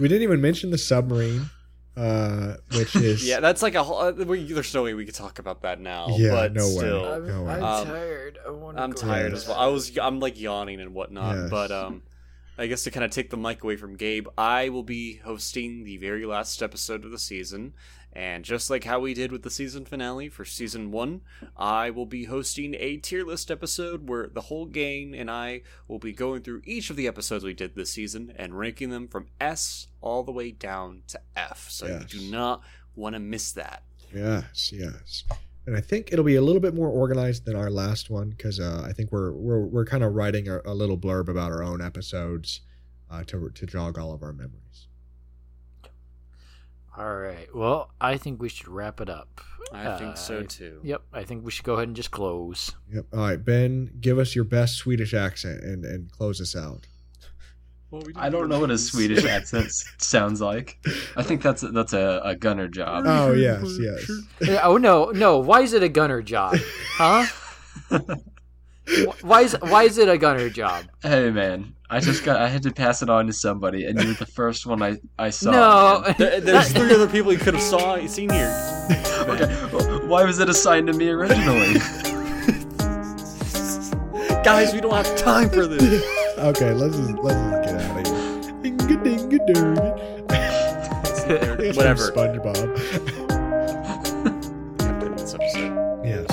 [0.00, 1.50] we didn't even mention the submarine,
[1.96, 3.98] uh, which is Yeah, that's like a whole.
[3.98, 6.08] uh, We, there's no way we could talk about that now.
[6.18, 6.70] Yeah, but no way.
[6.78, 7.52] still, I'm, No way.
[7.52, 8.38] I'm Um, tired.
[8.44, 8.78] I want.
[8.80, 9.58] I'm tired as well.
[9.58, 11.50] I was I'm like yawning and whatnot, Yes.
[11.50, 12.02] but um,
[12.60, 15.84] I guess to kind of take the mic away from Gabe, I will be hosting
[15.84, 17.72] the very last episode of the season,
[18.12, 21.22] and just like how we did with the season finale for season one,
[21.56, 25.98] I will be hosting a tier list episode where the whole gang and I will
[25.98, 29.28] be going through each of the episodes we did this season and ranking them from
[29.40, 31.70] S all the way down to F.
[31.70, 32.12] So Yes.
[32.12, 32.60] you do not
[32.94, 33.84] want to miss that.
[34.14, 35.24] yes, yes.
[35.70, 38.58] And I think it'll be a little bit more organized than our last one because
[38.58, 41.62] uh, I think we're we're we're kind of writing a, a little blurb about our
[41.62, 42.62] own episodes
[43.08, 44.88] uh, to to jog all of our memories.
[46.98, 47.46] All right.
[47.54, 49.42] Well, I think we should wrap it up.
[49.72, 50.80] I think so Uh, too.
[50.82, 51.02] Yep.
[51.12, 52.72] I think we should go ahead and just close.
[52.92, 53.06] Yep.
[53.12, 56.88] All right, Ben, give us your best Swedish accent and and close us out.
[57.90, 60.78] Well, we I don't know what a Swedish accent sounds like.
[61.16, 63.04] I think that's a, that's a, a gunner job.
[63.06, 64.60] Oh yes, yes.
[64.62, 65.38] Oh no, no.
[65.38, 66.56] Why is it a gunner job?
[66.94, 67.26] Huh?
[69.22, 70.84] Why is why is it a gunner job?
[71.02, 74.14] Hey man, I just got I had to pass it on to somebody, and you're
[74.14, 75.50] the first one I I saw.
[75.52, 76.12] no.
[76.18, 78.50] There- There's three other people you could have saw seen here.
[79.28, 81.74] Okay, well, why was it assigned to me originally?
[84.42, 86.02] Guys, we don't have time for this.
[86.38, 87.59] Okay, let's just let's just
[89.46, 90.26] Ding-a-ding-a-ding.
[91.30, 92.10] From Whatever.
[92.10, 92.56] SpongeBob.
[94.82, 95.74] End this episode.
[96.04, 96.26] Yes.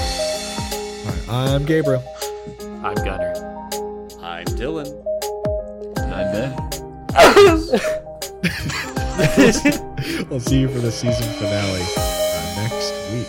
[1.30, 2.04] All right, I'm Gabriel.
[2.84, 3.34] I'm Gunner.
[4.22, 4.88] I'm Dylan.
[5.98, 6.54] And I bet.
[10.30, 13.28] we'll see you for the season finale uh, next week.